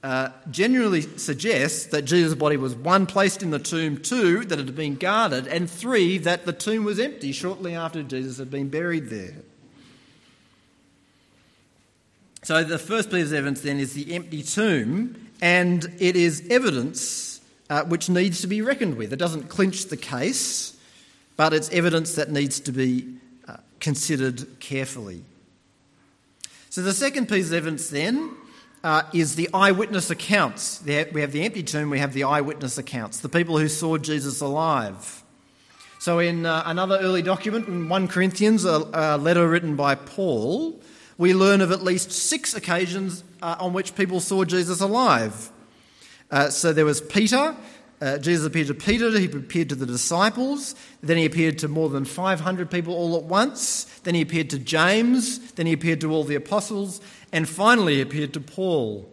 uh, 0.04 0.32
generally 0.52 1.02
suggests 1.02 1.86
that 1.86 2.02
Jesus' 2.02 2.36
body 2.36 2.58
was 2.58 2.76
one, 2.76 3.06
placed 3.06 3.42
in 3.42 3.52
the 3.52 3.60
tomb, 3.60 3.98
two, 3.98 4.44
that 4.44 4.60
it 4.60 4.66
had 4.66 4.76
been 4.76 4.96
guarded, 4.96 5.48
and 5.48 5.70
three, 5.70 6.18
that 6.18 6.46
the 6.46 6.52
tomb 6.52 6.84
was 6.84 7.00
empty 7.00 7.32
shortly 7.32 7.76
after 7.76 8.04
Jesus 8.04 8.40
had 8.40 8.52
been 8.52 8.68
buried 8.68 9.10
there. 9.10 9.36
So, 12.50 12.64
the 12.64 12.80
first 12.80 13.12
piece 13.12 13.28
of 13.28 13.34
evidence 13.34 13.62
then 13.62 13.80
is 13.80 13.94
the 13.94 14.16
empty 14.16 14.42
tomb, 14.42 15.30
and 15.40 15.86
it 16.00 16.16
is 16.16 16.48
evidence 16.50 17.42
uh, 17.70 17.84
which 17.84 18.10
needs 18.10 18.42
to 18.42 18.48
be 18.48 18.64
reckoned 18.64 18.98
with. 18.98 19.14
It 19.14 19.18
doesn't 19.18 19.50
clinch 19.50 19.86
the 19.86 19.98
case, 19.98 20.76
but 21.38 21.54
it's 21.54 21.70
evidence 21.70 22.16
that 22.16 22.32
needs 22.32 22.60
to 22.62 22.72
be 22.72 23.08
considered 23.80 24.60
carefully. 24.60 25.24
So, 26.72 26.82
the 26.82 26.92
second 26.92 27.30
piece 27.30 27.50
of 27.50 27.54
evidence 27.54 27.92
then 27.92 28.32
uh, 28.84 29.04
is 29.14 29.36
the 29.36 29.48
eyewitness 29.54 30.10
accounts. 30.10 30.82
We 30.84 31.22
have 31.22 31.32
the 31.32 31.44
empty 31.44 31.62
tomb, 31.62 31.92
we 31.92 32.00
have 32.00 32.14
the 32.14 32.24
eyewitness 32.24 32.80
accounts, 32.80 33.20
the 33.20 33.30
people 33.30 33.60
who 33.60 33.68
saw 33.68 34.00
Jesus 34.00 34.42
alive. 34.42 35.24
So, 36.00 36.18
in 36.18 36.48
uh, 36.48 36.64
another 36.66 36.98
early 36.98 37.22
document, 37.22 37.68
in 37.68 37.90
1 37.90 38.08
Corinthians, 38.08 38.66
a, 38.66 38.90
a, 38.92 39.18
letter 39.20 39.48
written 39.48 39.76
by 39.76 39.94
Paul, 39.94 40.82
we 41.20 41.34
learn 41.34 41.60
of 41.60 41.72
at 41.72 41.84
least 41.84 42.12
six 42.14 42.56
occasions 42.56 43.26
uh, 43.42 43.58
on 43.60 43.74
which 43.74 43.94
people 43.94 44.22
saw 44.22 44.46
Jesus 44.46 44.80
alive. 44.80 45.52
Uh, 46.32 46.50
so, 46.50 46.72
there 46.72 46.86
was 46.86 47.02
Peter, 47.02 47.56
uh, 48.02 48.18
Jesus 48.20 48.46
appeared 48.46 48.68
to 48.68 48.74
Peter, 48.74 49.12
he 49.20 49.26
appeared 49.26 49.68
to 49.70 49.76
the 49.76 49.86
disciples, 49.86 50.76
then 51.04 51.18
he 51.18 51.26
appeared 51.26 51.58
to 51.60 51.68
more 51.68 51.90
than 51.90 52.06
500 52.06 52.72
people 52.72 52.94
all 52.96 53.18
at 53.18 53.24
once, 53.24 53.84
then 54.04 54.16
he 54.16 54.22
appeared 54.22 54.50
to 54.52 54.60
James, 54.60 55.52
then 55.54 55.66
he 55.66 55.74
appeared 55.74 56.00
to 56.02 56.12
all 56.12 56.24
the 56.24 56.36
apostles, 56.36 57.02
and 57.34 57.50
finally 57.50 57.96
he 57.96 58.02
appeared 58.02 58.34
to 58.34 58.40
Paul. 58.40 59.12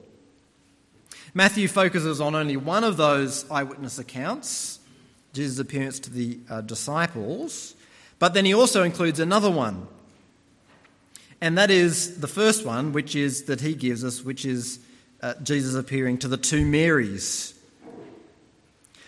Matthew 1.35 1.67
focuses 1.67 2.21
on 2.21 2.37
only 2.37 2.57
one 2.57 2.85
of 2.85 2.97
those 2.97 3.51
eyewitness 3.51 3.99
accounts, 3.99 4.79
Jesus' 5.33 5.59
appearance 5.59 5.99
to 6.01 6.11
the 6.11 6.39
uh, 6.49 6.61
disciples, 6.61 7.75
but 8.21 8.33
then 8.33 8.45
he 8.45 8.55
also 8.55 8.85
includes 8.85 9.19
another 9.19 9.51
one. 9.51 9.89
And 11.41 11.59
that 11.59 11.71
is 11.71 12.21
the 12.21 12.29
first 12.29 12.65
one, 12.65 12.93
which 12.93 13.15
is 13.15 13.45
that 13.45 13.61
he 13.61 13.75
gives 13.75 14.05
us, 14.05 14.23
which 14.23 14.45
is 14.45 14.79
uh, 15.23 15.35
Jesus 15.43 15.75
appearing 15.75 16.19
to 16.19 16.29
the 16.29 16.37
two 16.37 16.65
Marys 16.65 17.57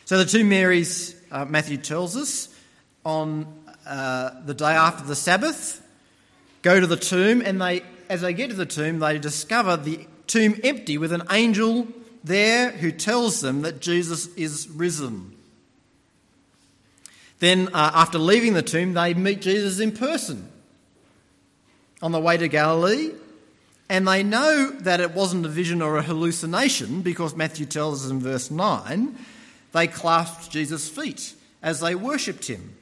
so 0.08 0.16
the 0.16 0.24
two 0.24 0.42
Marys, 0.42 1.14
uh, 1.30 1.44
Matthew 1.44 1.76
tells 1.76 2.16
us, 2.16 2.48
on 3.04 3.46
uh, 3.86 4.30
the 4.46 4.54
day 4.54 4.72
after 4.72 5.04
the 5.04 5.14
Sabbath, 5.14 5.86
go 6.62 6.80
to 6.80 6.86
the 6.86 6.96
tomb, 6.96 7.42
and 7.42 7.60
they, 7.60 7.82
as 8.08 8.22
they 8.22 8.32
get 8.32 8.48
to 8.48 8.56
the 8.56 8.64
tomb, 8.64 9.00
they 9.00 9.18
discover 9.18 9.76
the 9.76 10.06
tomb 10.26 10.58
empty 10.64 10.96
with 10.96 11.12
an 11.12 11.24
angel 11.30 11.88
there 12.24 12.70
who 12.70 12.90
tells 12.90 13.42
them 13.42 13.60
that 13.60 13.82
Jesus 13.82 14.34
is 14.34 14.66
risen. 14.70 15.36
Then, 17.40 17.68
uh, 17.74 17.90
after 17.92 18.16
leaving 18.16 18.54
the 18.54 18.62
tomb, 18.62 18.94
they 18.94 19.12
meet 19.12 19.42
Jesus 19.42 19.78
in 19.78 19.92
person 19.92 20.48
on 22.02 22.12
the 22.12 22.20
way 22.20 22.36
to 22.36 22.48
Galilee. 22.48 23.12
And 23.88 24.06
they 24.06 24.22
know 24.22 24.70
that 24.80 25.00
it 25.00 25.12
wasn't 25.12 25.46
a 25.46 25.48
vision 25.48 25.80
or 25.80 25.96
a 25.96 26.02
hallucination 26.02 27.00
because 27.02 27.34
Matthew 27.34 27.66
tells 27.66 28.04
us 28.04 28.10
in 28.10 28.20
verse 28.20 28.50
9 28.50 29.16
they 29.72 29.86
clasped 29.86 30.50
Jesus' 30.50 30.88
feet 30.88 31.34
as 31.62 31.80
they 31.80 31.94
worshipped 31.94 32.46
him. 32.46 32.74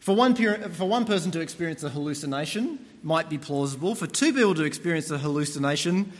For 0.00 0.14
one, 0.14 0.34
for 0.34 0.88
one 0.88 1.04
person 1.04 1.30
to 1.32 1.40
experience 1.40 1.82
a 1.82 1.90
hallucination 1.90 2.78
might 3.02 3.28
be 3.28 3.38
plausible. 3.38 3.94
For 3.94 4.06
two 4.06 4.32
people 4.32 4.54
to 4.54 4.64
experience 4.64 5.10
a 5.10 5.18
hallucination 5.18 6.12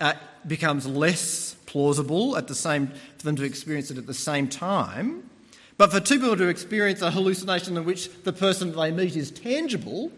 uh, 0.00 0.14
becomes 0.46 0.86
less 0.86 1.54
plausible 1.66 2.36
at 2.36 2.48
the 2.48 2.54
same, 2.54 2.88
for 3.18 3.24
them 3.24 3.36
to 3.36 3.44
experience 3.44 3.90
it 3.90 3.98
at 3.98 4.06
the 4.06 4.14
same 4.14 4.48
time. 4.48 5.30
But 5.76 5.92
for 5.92 6.00
two 6.00 6.18
people 6.18 6.36
to 6.36 6.48
experience 6.48 7.00
a 7.00 7.10
hallucination 7.10 7.76
in 7.76 7.84
which 7.84 8.10
the 8.24 8.32
person 8.32 8.74
they 8.74 8.90
meet 8.90 9.14
is 9.14 9.30
tangible 9.30 10.10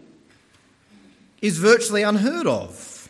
is 1.41 1.57
virtually 1.57 2.03
unheard 2.03 2.47
of. 2.47 3.09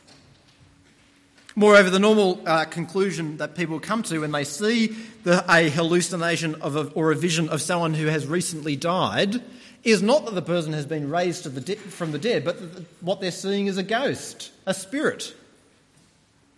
Moreover, 1.56 1.90
the 1.90 2.00
normal 2.00 2.42
uh, 2.46 2.66
conclusion 2.66 3.38
that 3.38 3.56
people 3.56 3.80
come 3.80 4.04
to 4.04 4.20
when 4.20 4.32
they 4.32 4.46
see 4.46 4.96
the, 5.24 5.44
a 5.54 5.70
hallucination 5.70 6.56
of 6.56 6.76
a, 6.76 6.84
or 6.94 7.12
a 7.12 7.16
vision 7.16 7.50
of 7.50 7.62
someone 7.62 7.94
who 7.94 8.08
has 8.08 8.26
recently 8.26 8.78
died 8.78 9.42
is 9.84 10.02
not 10.02 10.26
that 10.26 10.36
the 10.36 10.42
person 10.42 10.74
has 10.74 10.86
been 10.86 11.10
raised 11.10 11.44
the 11.44 11.62
de- 11.62 11.76
from 11.76 12.12
the 12.12 12.20
dead, 12.20 12.46
but 12.46 12.58
what 13.02 13.20
they're 13.20 13.32
seeing 13.32 13.68
is 13.68 13.78
a 13.78 13.84
ghost, 13.84 14.52
a 14.66 14.74
spirit. 14.74 15.36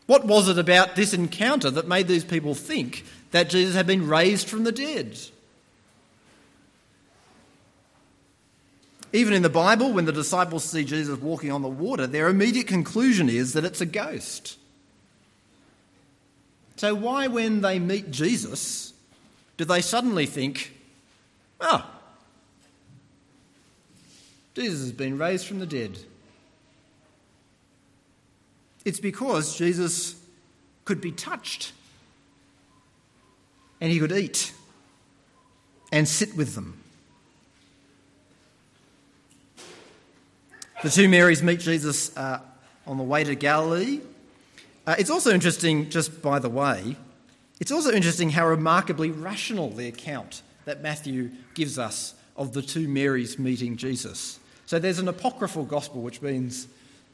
What 0.06 0.26
was 0.26 0.50
it 0.50 0.60
about 0.60 0.96
this 0.96 1.14
encounter 1.14 1.72
that 1.72 1.88
made 1.88 2.08
these 2.08 2.26
people 2.26 2.54
think 2.54 3.06
that 3.32 3.50
Jesus 3.50 3.76
had 3.76 3.88
been 3.88 4.08
raised 4.08 4.48
from 4.48 4.64
the 4.64 4.72
dead? 4.72 5.18
Even 9.14 9.34
in 9.34 9.44
the 9.44 9.50
Bible, 9.50 9.94
when 9.94 10.06
the 10.06 10.12
disciples 10.12 10.64
see 10.64 10.84
Jesus 10.84 11.20
walking 11.20 11.52
on 11.52 11.62
the 11.62 11.68
water, 11.68 12.08
their 12.08 12.28
immediate 12.28 12.66
conclusion 12.66 13.30
is 13.30 13.54
that 13.54 13.64
it's 13.64 13.80
a 13.80 13.86
ghost. 13.86 14.58
So, 16.78 16.96
why, 16.96 17.28
when 17.28 17.62
they 17.62 17.78
meet 17.78 18.10
Jesus, 18.10 18.94
do 19.56 19.66
they 19.66 19.82
suddenly 19.82 20.26
think, 20.26 20.74
oh, 21.62 21.88
Jesus 24.56 24.80
has 24.82 24.92
been 24.92 25.20
raised 25.20 25.46
from 25.46 25.60
the 25.60 25.68
dead? 25.68 26.00
It's 28.84 29.00
because 29.00 29.56
Jesus 29.56 30.16
could 30.86 31.00
be 31.00 31.12
touched 31.12 31.72
and 33.80 33.92
he 33.92 34.00
could 34.00 34.12
eat 34.12 34.54
and 35.92 36.08
sit 36.08 36.36
with 36.36 36.56
them. 36.56 36.83
The 40.84 40.90
two 40.90 41.08
Marys 41.08 41.42
meet 41.42 41.62
Jesus 41.62 42.16
uh, 42.18 42.42
on 42.86 42.98
the 42.98 43.06
way 43.06 43.24
to 43.24 43.36
Galilee. 43.36 44.02
Uh, 44.86 44.96
it's 45.00 45.10
also 45.10 45.32
interesting, 45.32 45.90
just 45.90 46.22
by 46.22 46.40
the 46.40 46.50
way, 46.50 46.98
it's 47.62 47.72
also 47.72 47.94
interesting 47.94 48.30
how 48.30 48.46
remarkably 48.46 49.10
rational 49.10 49.70
the 49.70 49.88
account 49.88 50.42
that 50.66 50.82
Matthew 50.82 51.32
gives 51.54 51.80
us 51.80 52.16
of 52.36 52.52
the 52.52 52.62
two 52.62 52.90
Marys 52.90 53.40
meeting 53.40 53.78
Jesus. 53.78 54.42
So 54.66 54.78
there's 54.78 55.00
an 55.00 55.08
apocryphal 55.08 55.64
gospel, 55.64 56.02
which 56.02 56.22
means 56.22 56.68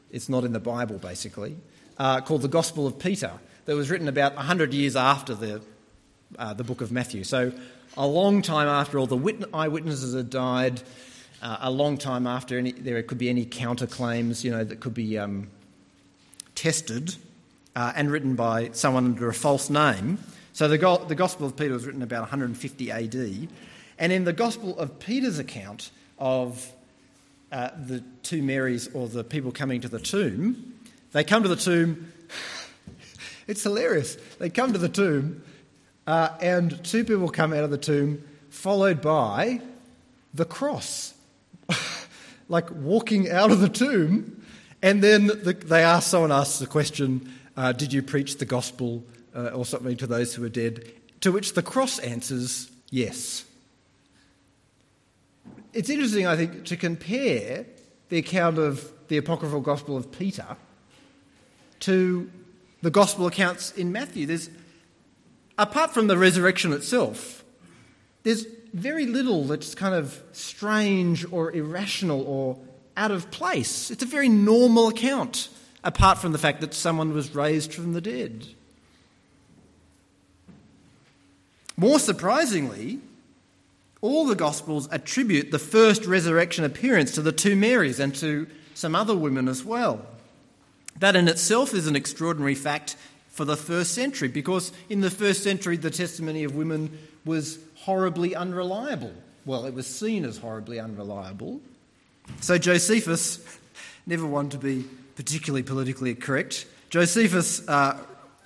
it's 0.09 0.29
not 0.29 0.45
in 0.45 0.51
the 0.51 0.59
Bible, 0.59 0.97
basically, 0.97 1.55
uh, 1.99 2.21
called 2.21 2.41
the 2.41 2.47
Gospel 2.47 2.87
of 2.87 2.97
Peter, 2.97 3.33
that 3.65 3.75
was 3.75 3.91
written 3.91 4.07
about 4.07 4.35
100 4.35 4.73
years 4.73 4.95
after 4.95 5.35
the, 5.35 5.61
uh, 6.39 6.55
the 6.55 6.63
book 6.63 6.81
of 6.81 6.91
Matthew. 6.91 7.23
So, 7.23 7.53
a 7.95 8.07
long 8.07 8.41
time 8.41 8.67
after 8.67 8.97
all 8.97 9.05
the 9.05 9.47
eyewitnesses 9.53 10.15
had 10.15 10.31
died, 10.31 10.81
uh, 11.41 11.57
a 11.61 11.71
long 11.71 11.97
time 11.97 12.27
after 12.27 12.57
any, 12.57 12.71
there 12.71 13.01
could 13.03 13.17
be 13.17 13.29
any 13.29 13.45
counterclaims, 13.45 14.43
you 14.43 14.51
know, 14.51 14.63
that 14.63 14.79
could 14.79 14.93
be 14.93 15.17
um, 15.17 15.47
tested 16.55 17.15
uh, 17.75 17.93
and 17.95 18.11
written 18.11 18.35
by 18.35 18.69
someone 18.73 19.05
under 19.05 19.29
a 19.29 19.33
false 19.33 19.69
name. 19.69 20.19
So 20.53 20.67
the, 20.67 20.77
go- 20.77 20.97
the 20.97 21.15
Gospel 21.15 21.47
of 21.47 21.55
Peter 21.55 21.73
was 21.73 21.85
written 21.85 22.01
about 22.01 22.21
150 22.21 22.91
AD. 22.91 23.47
And 23.97 24.11
in 24.11 24.23
the 24.25 24.33
Gospel 24.33 24.77
of 24.77 24.99
Peter's 24.99 25.39
account 25.39 25.91
of 26.17 26.71
uh, 27.51 27.69
the 27.85 28.03
two 28.23 28.41
Marys 28.41 28.89
or 28.93 29.07
the 29.07 29.23
people 29.23 29.51
coming 29.51 29.81
to 29.81 29.87
the 29.87 29.99
tomb, 29.99 30.79
they 31.11 31.23
come 31.23 31.43
to 31.43 31.49
the 31.49 31.55
tomb. 31.55 32.11
it's 33.47 33.63
hilarious. 33.63 34.15
They 34.37 34.49
come 34.49 34.73
to 34.73 34.79
the 34.79 34.89
tomb, 34.89 35.43
uh, 36.05 36.29
and 36.41 36.83
two 36.83 37.03
people 37.03 37.29
come 37.29 37.53
out 37.53 37.63
of 37.63 37.71
the 37.71 37.77
tomb, 37.77 38.23
followed 38.49 39.01
by 39.01 39.61
the 40.33 40.45
cross, 40.45 41.13
like 42.49 42.69
walking 42.71 43.29
out 43.29 43.51
of 43.51 43.61
the 43.61 43.69
tomb. 43.69 44.43
And 44.81 45.01
then 45.01 45.27
the, 45.27 45.53
they 45.53 45.83
ask 45.83 46.09
someone 46.09 46.31
asks 46.31 46.59
the 46.59 46.67
question, 46.67 47.31
uh, 47.55 47.71
"Did 47.71 47.93
you 47.93 48.01
preach 48.01 48.37
the 48.37 48.45
gospel 48.45 49.05
uh, 49.33 49.49
or 49.49 49.65
something 49.65 49.95
to 49.97 50.07
those 50.07 50.35
who 50.35 50.43
are 50.43 50.49
dead?" 50.49 50.91
To 51.21 51.31
which 51.31 51.53
the 51.53 51.61
cross 51.61 51.99
answers, 51.99 52.69
"Yes." 52.89 53.45
It's 55.73 55.89
interesting, 55.89 56.25
I 56.25 56.35
think, 56.35 56.65
to 56.65 56.75
compare 56.75 57.65
the 58.09 58.17
account 58.17 58.57
of 58.57 58.91
the 59.07 59.17
apocryphal 59.17 59.61
Gospel 59.61 59.95
of 59.95 60.11
Peter 60.11 60.57
to 61.81 62.29
the 62.81 62.89
Gospel 62.89 63.27
accounts 63.27 63.71
in 63.73 63.91
Matthew. 63.91 64.25
There's, 64.25 64.49
apart 65.57 65.91
from 65.91 66.07
the 66.07 66.17
resurrection 66.17 66.73
itself, 66.73 67.43
there's 68.23 68.45
very 68.73 69.05
little 69.05 69.45
that's 69.45 69.75
kind 69.75 69.95
of 69.95 70.21
strange 70.31 71.25
or 71.31 71.51
irrational 71.51 72.21
or 72.23 72.57
out 72.95 73.11
of 73.11 73.31
place. 73.31 73.89
It's 73.91 74.03
a 74.03 74.07
very 74.07 74.29
normal 74.29 74.89
account, 74.89 75.49
apart 75.83 76.17
from 76.17 76.31
the 76.31 76.37
fact 76.37 76.61
that 76.61 76.73
someone 76.73 77.13
was 77.13 77.33
raised 77.33 77.73
from 77.73 77.93
the 77.93 78.01
dead. 78.01 78.47
More 81.77 81.99
surprisingly, 81.99 82.99
all 84.01 84.25
the 84.25 84.35
Gospels 84.35 84.89
attribute 84.91 85.51
the 85.51 85.59
first 85.59 86.05
resurrection 86.05 86.65
appearance 86.65 87.11
to 87.11 87.21
the 87.21 87.31
two 87.31 87.55
Marys 87.55 87.99
and 87.99 88.13
to 88.15 88.47
some 88.73 88.95
other 88.95 89.15
women 89.15 89.47
as 89.47 89.63
well. 89.63 90.05
That 90.99 91.15
in 91.15 91.29
itself 91.29 91.73
is 91.73 91.87
an 91.87 91.95
extraordinary 91.95 92.55
fact 92.55 92.97
for 93.29 93.45
the 93.45 93.55
first 93.55 93.93
century 93.93 94.27
because 94.27 94.73
in 94.89 94.99
the 94.99 95.09
first 95.09 95.43
century 95.43 95.77
the 95.77 95.89
testimony 95.89 96.43
of 96.43 96.55
women 96.55 96.97
was 97.23 97.57
horribly 97.81 98.35
unreliable. 98.35 99.13
Well, 99.45 99.65
it 99.65 99.73
was 99.73 99.87
seen 99.87 100.25
as 100.25 100.37
horribly 100.37 100.79
unreliable. 100.79 101.61
So 102.41 102.57
Josephus, 102.57 103.39
never 104.05 104.25
one 104.25 104.49
to 104.49 104.57
be 104.57 104.85
particularly 105.15 105.63
politically 105.63 106.15
correct, 106.15 106.65
Josephus 106.89 107.67
uh, 107.67 107.97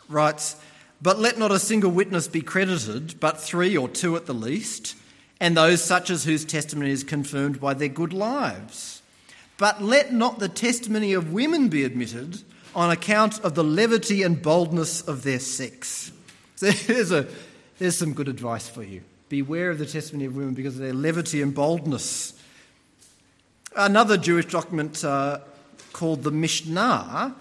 writes, 0.10 0.56
But 1.02 1.20
let 1.20 1.38
not 1.38 1.52
a 1.52 1.60
single 1.60 1.92
witness 1.92 2.28
be 2.28 2.42
credited, 2.42 3.20
but 3.20 3.40
three 3.40 3.76
or 3.78 3.88
two 3.88 4.16
at 4.16 4.26
the 4.26 4.34
least 4.34 4.96
and 5.44 5.58
those 5.58 5.84
such 5.84 6.10
as 6.10 6.24
whose 6.24 6.46
testimony 6.46 6.92
is 6.92 7.04
confirmed 7.04 7.60
by 7.60 7.74
their 7.74 7.90
good 7.90 8.14
lives. 8.14 9.02
But 9.58 9.84
let 9.84 10.14
not 10.14 10.40
the 10.40 10.48
testimony 10.48 11.12
of 11.12 11.34
women 11.34 11.68
be 11.68 11.84
admitted 11.84 12.42
on 12.74 12.90
account 12.90 13.42
of 13.42 13.54
the 13.54 13.64
levity 13.64 14.24
and 14.24 14.42
boldness 14.42 15.02
of 15.02 15.24
their 15.24 15.40
sex. 15.40 16.12
So 16.56 16.70
there's, 16.70 17.12
a, 17.12 17.28
there's 17.78 17.98
some 17.98 18.14
good 18.14 18.30
advice 18.30 18.70
for 18.70 18.84
you. 18.84 19.02
Beware 19.34 19.72
of 19.72 19.80
the 19.80 19.88
testimony 19.88 20.26
of 20.26 20.36
women 20.36 20.54
because 20.54 20.76
of 20.76 20.82
their 20.82 20.94
levity 20.94 21.42
and 21.42 21.56
boldness. 21.56 22.40
Another 23.76 24.16
Jewish 24.16 24.46
document 24.46 25.04
uh, 25.04 25.40
called 25.92 26.22
the 26.22 26.30
Mishnah 26.30 27.36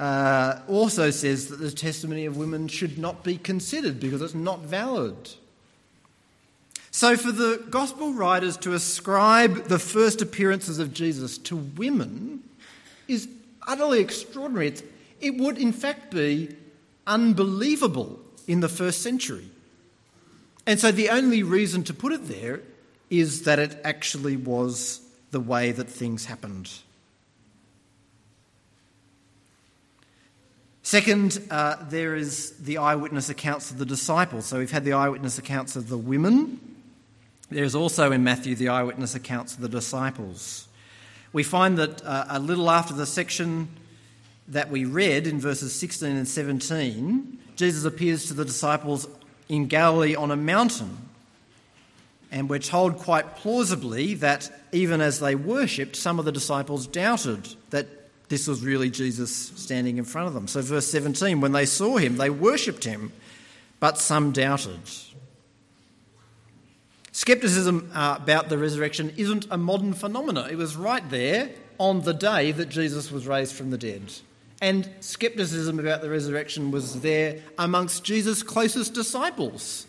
uh, 0.00 0.58
also 0.66 1.10
says 1.10 1.46
that 1.46 1.60
the 1.60 1.70
testimony 1.70 2.26
of 2.26 2.36
women 2.36 2.66
should 2.66 2.98
not 2.98 3.22
be 3.22 3.38
considered 3.38 4.00
because 4.00 4.22
it's 4.22 4.34
not 4.34 4.62
valid. 4.62 5.14
So, 6.90 7.16
for 7.16 7.30
the 7.30 7.64
gospel 7.70 8.12
writers 8.12 8.56
to 8.56 8.72
ascribe 8.74 9.68
the 9.68 9.78
first 9.78 10.20
appearances 10.20 10.80
of 10.80 10.92
Jesus 10.92 11.38
to 11.38 11.54
women 11.54 12.42
is 13.06 13.28
utterly 13.68 14.00
extraordinary. 14.00 14.66
It's, 14.66 14.82
it 15.20 15.36
would, 15.36 15.58
in 15.58 15.72
fact, 15.72 16.10
be 16.10 16.56
unbelievable 17.06 18.18
in 18.48 18.58
the 18.58 18.68
first 18.68 19.00
century. 19.00 19.48
And 20.66 20.80
so, 20.80 20.90
the 20.90 21.10
only 21.10 21.42
reason 21.42 21.84
to 21.84 21.94
put 21.94 22.12
it 22.12 22.26
there 22.26 22.60
is 23.08 23.42
that 23.42 23.58
it 23.58 23.78
actually 23.84 24.36
was 24.36 25.00
the 25.30 25.40
way 25.40 25.70
that 25.72 25.88
things 25.88 26.24
happened. 26.24 26.70
Second, 30.82 31.40
uh, 31.50 31.76
there 31.88 32.14
is 32.14 32.50
the 32.58 32.78
eyewitness 32.78 33.28
accounts 33.28 33.70
of 33.70 33.78
the 33.78 33.86
disciples. 33.86 34.46
So 34.46 34.58
we've 34.58 34.70
had 34.70 34.84
the 34.84 34.92
eyewitness 34.92 35.36
accounts 35.36 35.74
of 35.74 35.88
the 35.88 35.98
women, 35.98 36.60
there's 37.50 37.76
also 37.76 38.10
in 38.10 38.24
Matthew 38.24 38.56
the 38.56 38.68
eyewitness 38.70 39.14
accounts 39.14 39.54
of 39.54 39.60
the 39.60 39.68
disciples. 39.68 40.66
We 41.32 41.42
find 41.44 41.78
that 41.78 42.04
uh, 42.04 42.26
a 42.28 42.38
little 42.40 42.70
after 42.70 42.92
the 42.92 43.06
section 43.06 43.68
that 44.48 44.70
we 44.70 44.84
read 44.84 45.26
in 45.26 45.40
verses 45.40 45.72
16 45.74 46.16
and 46.16 46.26
17, 46.26 47.38
Jesus 47.54 47.84
appears 47.84 48.26
to 48.26 48.34
the 48.34 48.44
disciples 48.44 49.06
in 49.48 49.66
Galilee 49.66 50.14
on 50.14 50.30
a 50.30 50.36
mountain. 50.36 50.96
And 52.32 52.50
we're 52.50 52.58
told 52.58 52.98
quite 52.98 53.36
plausibly 53.36 54.14
that 54.14 54.50
even 54.72 55.00
as 55.00 55.20
they 55.20 55.34
worshipped, 55.34 55.96
some 55.96 56.18
of 56.18 56.24
the 56.24 56.32
disciples 56.32 56.86
doubted 56.86 57.54
that 57.70 57.86
this 58.28 58.48
was 58.48 58.64
really 58.64 58.90
Jesus 58.90 59.34
standing 59.34 59.98
in 59.98 60.04
front 60.04 60.28
of 60.28 60.34
them. 60.34 60.48
So, 60.48 60.60
verse 60.60 60.88
17 60.88 61.40
when 61.40 61.52
they 61.52 61.66
saw 61.66 61.96
him, 61.96 62.16
they 62.16 62.30
worshipped 62.30 62.84
him, 62.84 63.12
but 63.78 63.98
some 63.98 64.32
doubted. 64.32 64.80
Skepticism 67.12 67.90
uh, 67.94 68.18
about 68.20 68.48
the 68.48 68.58
resurrection 68.58 69.12
isn't 69.16 69.46
a 69.50 69.56
modern 69.56 69.94
phenomenon. 69.94 70.50
It 70.50 70.56
was 70.56 70.76
right 70.76 71.08
there 71.08 71.50
on 71.78 72.02
the 72.02 72.12
day 72.12 72.52
that 72.52 72.68
Jesus 72.68 73.10
was 73.10 73.26
raised 73.26 73.54
from 73.54 73.70
the 73.70 73.78
dead. 73.78 74.12
And 74.60 74.88
skepticism 75.00 75.78
about 75.78 76.00
the 76.00 76.10
resurrection 76.10 76.70
was 76.70 77.00
there 77.00 77.40
amongst 77.58 78.04
Jesus' 78.04 78.42
closest 78.42 78.94
disciples 78.94 79.86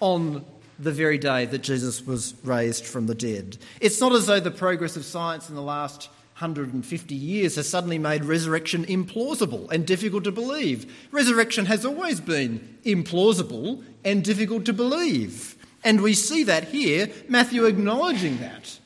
on 0.00 0.44
the 0.78 0.92
very 0.92 1.18
day 1.18 1.46
that 1.46 1.62
Jesus 1.62 2.06
was 2.06 2.34
raised 2.44 2.84
from 2.84 3.06
the 3.06 3.14
dead. 3.14 3.56
It's 3.80 4.00
not 4.00 4.12
as 4.12 4.26
though 4.26 4.40
the 4.40 4.50
progress 4.50 4.96
of 4.96 5.04
science 5.04 5.48
in 5.48 5.54
the 5.54 5.62
last 5.62 6.08
150 6.38 7.14
years 7.14 7.56
has 7.56 7.66
suddenly 7.66 7.98
made 7.98 8.24
resurrection 8.24 8.84
implausible 8.84 9.70
and 9.72 9.86
difficult 9.86 10.24
to 10.24 10.32
believe. 10.32 11.08
Resurrection 11.10 11.64
has 11.64 11.84
always 11.86 12.20
been 12.20 12.76
implausible 12.84 13.82
and 14.04 14.22
difficult 14.22 14.66
to 14.66 14.74
believe. 14.74 15.56
And 15.82 16.02
we 16.02 16.12
see 16.12 16.44
that 16.44 16.64
here, 16.64 17.10
Matthew 17.28 17.64
acknowledging 17.64 18.38
that 18.38 18.78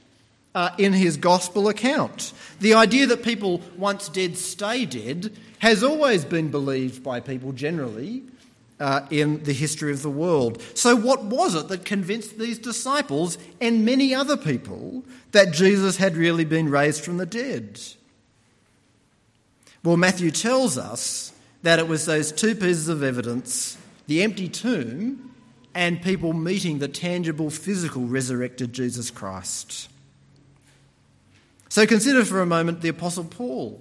uh, 0.54 0.70
in 0.78 0.92
his 0.92 1.16
gospel 1.16 1.68
account. 1.68 2.32
The 2.60 2.74
idea 2.74 3.06
that 3.06 3.22
people 3.22 3.60
once 3.76 4.08
dead 4.08 4.36
stay 4.36 4.84
dead 4.84 5.36
has 5.60 5.82
always 5.82 6.24
been 6.24 6.50
believed 6.50 7.02
by 7.02 7.20
people 7.20 7.52
generally 7.52 8.24
uh, 8.80 9.06
in 9.10 9.42
the 9.44 9.52
history 9.52 9.92
of 9.92 10.02
the 10.02 10.10
world. 10.10 10.62
So, 10.74 10.96
what 10.96 11.22
was 11.24 11.54
it 11.54 11.68
that 11.68 11.84
convinced 11.84 12.38
these 12.38 12.58
disciples 12.58 13.36
and 13.60 13.84
many 13.84 14.14
other 14.14 14.36
people 14.36 15.04
that 15.32 15.52
Jesus 15.52 15.98
had 15.98 16.16
really 16.16 16.46
been 16.46 16.70
raised 16.70 17.04
from 17.04 17.18
the 17.18 17.26
dead? 17.26 17.78
Well, 19.84 19.98
Matthew 19.98 20.30
tells 20.30 20.78
us 20.78 21.32
that 21.62 21.78
it 21.78 21.88
was 21.88 22.06
those 22.06 22.32
two 22.32 22.54
pieces 22.54 22.88
of 22.88 23.02
evidence 23.02 23.76
the 24.06 24.22
empty 24.22 24.48
tomb 24.48 25.32
and 25.72 26.02
people 26.02 26.32
meeting 26.32 26.78
the 26.78 26.88
tangible, 26.88 27.48
physical, 27.48 28.02
resurrected 28.02 28.72
Jesus 28.72 29.08
Christ. 29.08 29.89
So 31.70 31.86
consider 31.86 32.24
for 32.24 32.42
a 32.42 32.46
moment 32.46 32.80
the 32.80 32.88
Apostle 32.88 33.24
Paul. 33.24 33.80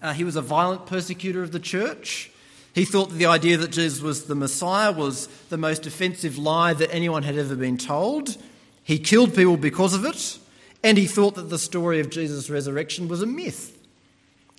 Uh, 0.00 0.14
he 0.14 0.24
was 0.24 0.34
a 0.34 0.42
violent 0.42 0.86
persecutor 0.86 1.42
of 1.42 1.52
the 1.52 1.60
church. 1.60 2.30
He 2.74 2.86
thought 2.86 3.10
that 3.10 3.16
the 3.16 3.26
idea 3.26 3.58
that 3.58 3.70
Jesus 3.70 4.00
was 4.00 4.24
the 4.24 4.34
Messiah 4.34 4.90
was 4.90 5.26
the 5.50 5.58
most 5.58 5.86
offensive 5.86 6.38
lie 6.38 6.72
that 6.72 6.92
anyone 6.92 7.22
had 7.22 7.36
ever 7.36 7.54
been 7.54 7.76
told. 7.76 8.36
He 8.82 8.98
killed 8.98 9.34
people 9.34 9.58
because 9.58 9.94
of 9.94 10.06
it, 10.06 10.38
and 10.82 10.96
he 10.96 11.06
thought 11.06 11.34
that 11.34 11.50
the 11.50 11.58
story 11.58 12.00
of 12.00 12.10
Jesus' 12.10 12.48
resurrection 12.48 13.08
was 13.08 13.20
a 13.20 13.26
myth. 13.26 13.78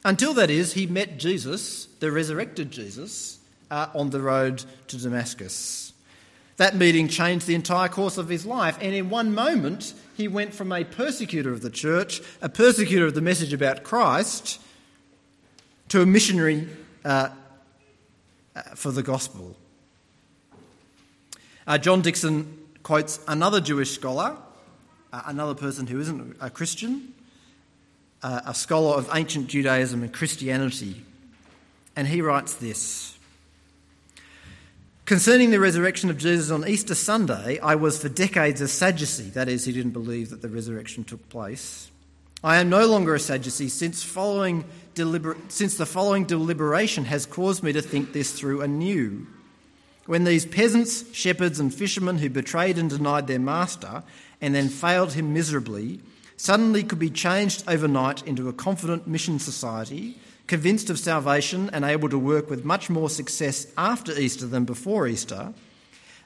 Until 0.03 0.35
that 0.35 0.51
is, 0.51 0.73
he 0.73 0.85
met 0.85 1.17
Jesus, 1.17 1.87
the 1.99 2.11
resurrected 2.11 2.69
Jesus, 2.69 3.39
uh, 3.71 3.87
on 3.95 4.11
the 4.11 4.21
road 4.21 4.63
to 4.87 4.97
Damascus. 4.97 5.84
That 6.57 6.75
meeting 6.75 7.09
changed 7.09 7.47
the 7.47 7.55
entire 7.55 7.89
course 7.89 8.17
of 8.17 8.29
his 8.29 8.45
life, 8.45 8.77
and 8.79 8.93
in 8.93 9.09
one 9.09 9.35
moment, 9.35 9.93
he 10.15 10.27
went 10.27 10.53
from 10.53 10.71
a 10.71 10.85
persecutor 10.85 11.51
of 11.51 11.61
the 11.61 11.69
church, 11.69 12.21
a 12.41 12.47
persecutor 12.47 13.05
of 13.05 13.13
the 13.13 13.21
message 13.21 13.51
about 13.51 13.83
Christ, 13.83 14.61
to 15.89 16.01
a 16.01 16.05
missionary 16.05 16.67
uh, 17.03 17.29
uh, 18.55 18.61
for 18.73 18.91
the 18.91 19.03
gospel. 19.03 19.55
Uh, 21.67 21.77
John 21.77 22.01
Dickson 22.01 22.57
quotes 22.83 23.19
another 23.27 23.59
Jewish 23.59 23.91
scholar, 23.91 24.37
uh, 25.11 25.21
another 25.25 25.55
person 25.55 25.87
who 25.87 25.99
isn't 25.99 26.37
a 26.39 26.49
Christian, 26.49 27.13
uh, 28.23 28.41
a 28.45 28.53
scholar 28.53 28.95
of 28.95 29.09
ancient 29.13 29.47
Judaism 29.47 30.03
and 30.03 30.13
Christianity, 30.13 31.03
and 31.97 32.07
he 32.07 32.21
writes 32.21 32.53
this. 32.53 33.14
Concerning 35.05 35.51
the 35.51 35.59
resurrection 35.59 36.09
of 36.09 36.17
Jesus 36.17 36.49
on 36.49 36.67
Easter 36.67 36.95
Sunday, 36.95 37.59
I 37.59 37.75
was 37.75 38.01
for 38.01 38.09
decades 38.09 38.59
a 38.59 38.67
Sadducee, 38.67 39.29
that 39.29 39.47
is, 39.47 39.63
he 39.63 39.71
didn't 39.71 39.91
believe 39.91 40.31
that 40.31 40.41
the 40.41 40.49
resurrection 40.49 41.03
took 41.03 41.29
place. 41.29 41.91
I 42.43 42.55
am 42.55 42.71
no 42.71 42.87
longer 42.87 43.13
a 43.13 43.19
Sadducee 43.19 43.69
since, 43.69 44.01
following 44.01 44.65
deliber- 44.95 45.37
since 45.47 45.77
the 45.77 45.85
following 45.85 46.25
deliberation 46.25 47.05
has 47.05 47.27
caused 47.27 47.61
me 47.61 47.71
to 47.73 47.83
think 47.83 48.13
this 48.13 48.31
through 48.31 48.61
anew. 48.61 49.27
When 50.07 50.23
these 50.23 50.47
peasants, 50.47 51.13
shepherds, 51.13 51.59
and 51.59 51.71
fishermen 51.71 52.17
who 52.17 52.29
betrayed 52.31 52.79
and 52.79 52.89
denied 52.89 53.27
their 53.27 53.37
master 53.37 54.01
and 54.41 54.55
then 54.55 54.69
failed 54.69 55.13
him 55.13 55.33
miserably 55.33 55.99
suddenly 56.35 56.83
could 56.83 56.99
be 56.99 57.11
changed 57.11 57.63
overnight 57.67 58.23
into 58.23 58.49
a 58.49 58.53
confident 58.53 59.07
mission 59.07 59.37
society 59.37 60.17
convinced 60.47 60.89
of 60.89 60.99
salvation 60.99 61.69
and 61.73 61.83
able 61.83 62.09
to 62.09 62.19
work 62.19 62.49
with 62.49 62.65
much 62.65 62.89
more 62.89 63.09
success 63.09 63.67
after 63.77 64.17
Easter 64.17 64.45
than 64.45 64.65
before 64.65 65.07
Easter, 65.07 65.53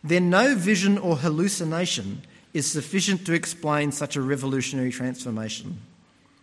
then 0.03 0.29
no 0.29 0.55
vision 0.55 0.97
or 0.97 1.17
hallucination 1.17 2.21
is 2.53 2.69
sufficient 2.69 3.25
to 3.25 3.33
explain 3.33 3.91
such 3.91 4.15
a 4.15 4.21
revolutionary 4.21 4.91
transformation. 4.91 5.79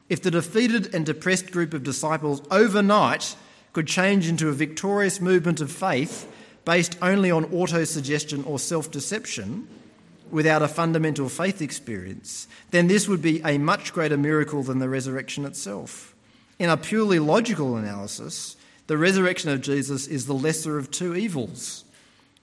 If 0.09 0.23
the 0.23 0.31
defeated 0.31 0.95
and 0.95 1.05
depressed 1.05 1.51
group 1.51 1.75
of 1.75 1.83
disciples 1.83 2.41
overnight 2.51 3.35
could 3.73 3.87
change 3.87 4.29
into 4.29 4.49
a 4.49 4.53
victorious 4.53 5.21
movement 5.21 5.61
of 5.61 5.71
faith 5.71 6.31
based 6.65 6.97
only 7.03 7.31
on 7.31 7.45
auto-suggestion 7.53 8.45
or 8.45 8.59
self-deception, 8.59 9.69
without 10.31 10.63
a 10.63 10.69
fundamental 10.69 11.29
faith 11.29 11.63
experience, 11.63 12.49
then 12.73 12.89
this 12.89 13.07
would 13.07 13.23
be 13.23 13.41
a 13.45 13.59
much 13.59 13.93
greater 13.93 14.17
miracle 14.17 14.63
than 14.63 14.81
the 14.81 14.89
resurrection 14.89 15.45
itself. 15.45 16.16
In 16.59 16.71
a 16.71 16.77
purely 16.77 17.19
logical 17.19 17.77
analysis, 17.77 18.57
the 18.87 18.97
resurrection 18.97 19.51
of 19.51 19.61
Jesus 19.61 20.07
is 20.07 20.27
the 20.27 20.35
lesser 20.35 20.79
of 20.79 20.91
two 20.91 21.15
evils 21.15 21.85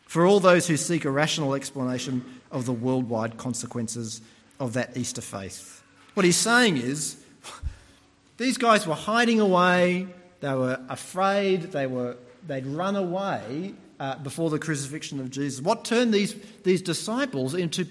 for 0.05 0.27
all 0.27 0.39
those 0.39 0.67
who 0.67 0.77
seek 0.77 1.05
a 1.05 1.11
rational 1.11 1.55
explanation 1.55 2.23
of 2.51 2.67
the 2.67 2.73
worldwide 2.73 3.37
consequences 3.37 4.21
of 4.59 4.73
that 4.73 4.95
Easter 4.95 5.21
faith. 5.21 5.81
What 6.13 6.25
he's 6.25 6.37
saying 6.37 6.77
is 6.77 7.17
these 8.37 8.59
guys 8.59 8.85
were 8.85 8.93
hiding 8.93 9.39
away, 9.39 10.07
they 10.41 10.53
were 10.53 10.79
afraid, 10.89 11.71
they 11.71 11.87
were, 11.87 12.17
they'd 12.45 12.67
run 12.67 12.95
away 12.95 13.73
uh, 13.99 14.17
before 14.17 14.51
the 14.51 14.59
crucifixion 14.59 15.19
of 15.19 15.31
Jesus. 15.31 15.61
What 15.61 15.85
turned 15.85 16.13
these, 16.13 16.35
these 16.63 16.83
disciples 16.83 17.55
into 17.55 17.87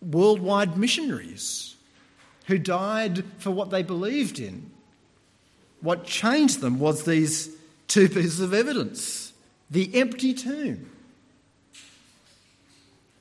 worldwide 0.00 0.78
missionaries 0.78 1.76
who 2.46 2.56
died 2.56 3.24
for 3.36 3.50
what 3.50 3.68
they 3.68 3.82
believed 3.82 4.38
in? 4.38 4.70
What 5.80 6.04
changed 6.04 6.60
them 6.60 6.78
was 6.78 7.04
these 7.04 7.50
two 7.86 8.08
pieces 8.08 8.40
of 8.40 8.54
evidence 8.54 9.32
the 9.70 9.94
empty 9.96 10.32
tomb 10.32 10.90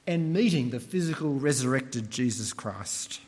and 0.07 0.31
meeting 0.31 0.69
the 0.69 0.79
physical 0.79 1.33
resurrected 1.33 2.09
Jesus 2.09 2.53
Christ. 2.53 3.19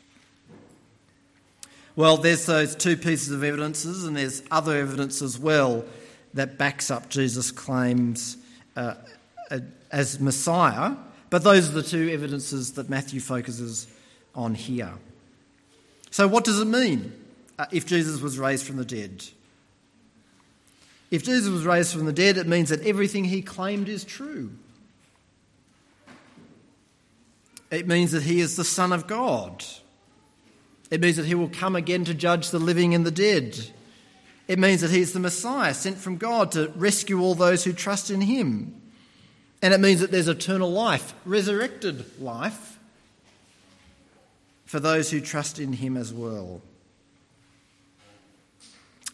Well, 1.94 2.16
there's 2.16 2.46
those 2.46 2.74
two 2.74 2.96
pieces 2.96 3.30
of 3.30 3.44
evidences, 3.44 4.04
and 4.04 4.16
there's 4.16 4.42
other 4.50 4.76
evidence 4.78 5.20
as 5.20 5.38
well 5.38 5.84
that 6.32 6.56
backs 6.56 6.90
up 6.90 7.10
Jesus' 7.10 7.50
claims 7.50 8.38
uh, 8.76 8.94
as 9.92 10.18
Messiah. 10.18 10.94
But 11.28 11.44
those 11.44 11.68
are 11.68 11.72
the 11.72 11.82
two 11.82 12.08
evidences 12.10 12.72
that 12.72 12.88
Matthew 12.88 13.20
focuses 13.20 13.86
on 14.34 14.54
here. 14.54 14.94
So, 16.10 16.26
what 16.26 16.44
does 16.44 16.58
it 16.58 16.66
mean 16.66 17.12
uh, 17.60 17.66
if 17.70 17.84
Jesus 17.84 18.22
was 18.22 18.38
raised 18.38 18.66
from 18.66 18.78
the 18.78 18.86
dead. 18.86 19.22
If 21.10 21.24
Jesus 21.24 21.50
was 21.50 21.66
raised 21.66 21.92
from 21.92 22.06
the 22.06 22.12
dead, 22.12 22.38
it 22.38 22.46
means 22.46 22.70
that 22.70 22.86
everything 22.86 23.24
he 23.24 23.42
claimed 23.42 23.86
is 23.86 24.02
true. 24.02 24.50
It 27.70 27.86
means 27.86 28.12
that 28.12 28.22
he 28.22 28.40
is 28.40 28.56
the 28.56 28.64
Son 28.64 28.94
of 28.94 29.06
God. 29.06 29.62
It 30.90 31.02
means 31.02 31.16
that 31.16 31.26
he 31.26 31.34
will 31.34 31.50
come 31.50 31.76
again 31.76 32.06
to 32.06 32.14
judge 32.14 32.48
the 32.48 32.58
living 32.58 32.94
and 32.94 33.04
the 33.04 33.10
dead. 33.10 33.58
It 34.48 34.58
means 34.58 34.80
that 34.80 34.90
he 34.90 35.00
is 35.00 35.12
the 35.12 35.20
Messiah 35.20 35.74
sent 35.74 35.98
from 35.98 36.16
God 36.16 36.52
to 36.52 36.72
rescue 36.76 37.20
all 37.20 37.34
those 37.34 37.64
who 37.64 37.74
trust 37.74 38.10
in 38.10 38.22
him. 38.22 38.80
And 39.60 39.74
it 39.74 39.80
means 39.80 40.00
that 40.00 40.10
there's 40.10 40.28
eternal 40.28 40.72
life, 40.72 41.12
resurrected 41.26 42.18
life, 42.18 42.78
for 44.64 44.80
those 44.80 45.10
who 45.10 45.20
trust 45.20 45.58
in 45.58 45.74
him 45.74 45.98
as 45.98 46.10
well. 46.10 46.62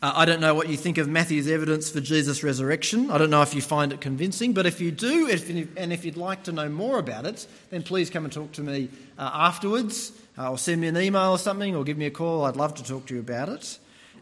Uh, 0.02 0.12
I 0.14 0.24
don't 0.26 0.40
know 0.40 0.54
what 0.54 0.68
you 0.68 0.76
think 0.76 0.98
of 0.98 1.08
Matthew's 1.08 1.48
evidence 1.48 1.90
for 1.90 2.02
Jesus' 2.02 2.42
resurrection. 2.42 3.10
I 3.10 3.16
don't 3.16 3.30
know 3.30 3.40
if 3.40 3.54
you 3.54 3.62
find 3.62 3.92
it 3.94 4.00
convincing, 4.02 4.52
but 4.52 4.66
if 4.66 4.78
you 4.78 4.90
do, 4.90 5.26
if, 5.26 5.48
and 5.48 5.90
if 5.92 6.04
you'd 6.04 6.18
like 6.18 6.42
to 6.44 6.52
know 6.52 6.68
more 6.68 6.98
about 6.98 7.24
it, 7.24 7.46
then 7.70 7.82
please 7.82 8.10
come 8.10 8.24
and 8.24 8.32
talk 8.32 8.52
to 8.52 8.62
me 8.62 8.90
uh, 9.18 9.30
afterwards, 9.32 10.12
uh, 10.36 10.50
or 10.50 10.58
send 10.58 10.82
me 10.82 10.88
an 10.88 10.98
email 10.98 11.30
or 11.30 11.38
something, 11.38 11.74
or 11.74 11.82
give 11.82 11.96
me 11.96 12.04
a 12.04 12.10
call. 12.10 12.44
I'd 12.44 12.56
love 12.56 12.74
to 12.74 12.84
talk 12.84 13.06
to 13.06 13.14
you 13.14 13.20
about 13.20 13.48
it. 13.48 13.78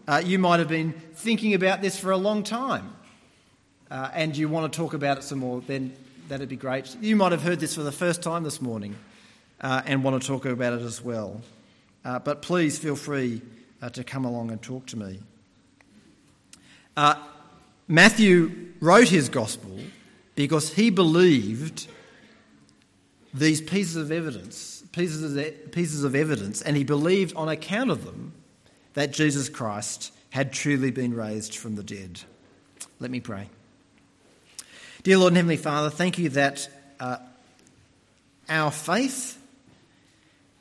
Uh, 0.07 0.23
you 0.25 0.39
might 0.39 0.61
have 0.61 0.69
been 0.69 0.93
thinking 1.15 1.55
about 1.55 1.83
this 1.83 1.99
for 1.99 2.13
a 2.13 2.17
long 2.17 2.45
time, 2.45 2.95
uh, 3.91 4.11
and 4.15 4.37
you 4.37 4.49
want 4.49 4.73
to 4.73 4.77
talk 4.77 4.95
about 4.95 5.19
it 5.19 5.25
some 5.25 5.41
more, 5.41 5.61
then 5.61 5.93
that'd 6.29 6.49
be 6.49 6.57
great. 6.57 6.97
You 7.01 7.17
might 7.17 7.33
have 7.33 7.43
heard 7.43 7.59
this 7.59 7.75
for 7.75 7.83
the 7.83 7.93
first 7.93 8.23
time 8.23 8.45
this 8.45 8.63
morning. 8.63 8.95
uh, 9.61 9.83
and 9.87 10.05
want 10.05 10.21
to 10.21 10.27
talk 10.27 10.45
about 10.45 10.75
it 10.75 10.83
as 10.83 11.03
well. 11.03 11.41
But 12.03 12.43
please 12.43 12.79
feel 12.79 12.97
free 12.97 13.41
to 13.93 14.05
come 14.05 14.25
along 14.25 14.51
and 14.51 14.63
talk 14.63 14.87
to 14.87 14.99
me. 14.99 15.21
Uh, 16.97 17.17
Matthew 17.89 18.73
wrote 18.81 19.09
his 19.09 19.29
gospel 19.29 19.79
because 20.35 20.75
he 20.75 20.91
believed 20.91 21.87
these 23.33 23.61
pieces 23.61 23.97
of 23.97 24.13
evidence, 24.13 24.85
pieces 24.93 25.37
of, 25.37 25.73
pieces 25.73 26.05
of 26.05 26.15
evidence, 26.15 26.63
and 26.63 26.77
he 26.77 26.85
believed 26.85 27.35
on 27.37 27.49
account 27.49 27.91
of 27.91 28.05
them 28.05 28.33
that 28.95 29.13
Jesus 29.13 29.49
Christ 29.49 30.13
had 30.31 30.53
truly 30.53 30.91
been 30.91 31.15
raised 31.15 31.57
from 31.57 31.77
the 31.77 31.83
dead. 31.83 32.21
Let 33.01 33.11
me 33.11 33.21
pray. 33.21 33.49
Dear 35.03 35.19
Lord 35.19 35.33
and 35.33 35.37
Heavenly 35.37 35.57
Father, 35.57 35.91
thank 35.91 36.19
you 36.19 36.29
that 36.31 36.69
uh, 36.99 37.19
our 38.49 38.71
faith 38.71 39.39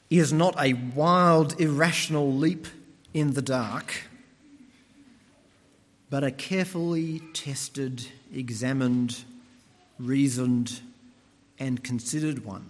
is 0.10 0.34
not 0.34 0.56
a 0.60 0.74
wild, 0.74 1.60
irrational 1.60 2.34
leap 2.34 2.68
in 3.14 3.34
the 3.34 3.42
dark, 3.42 4.04
but 6.14 6.24
a 6.24 6.30
carefully 6.30 7.24
tested, 7.34 8.08
examined, 8.32 9.24
reasoned, 9.98 10.80
and 11.58 11.84
considered 11.84 12.46
one. 12.46 12.64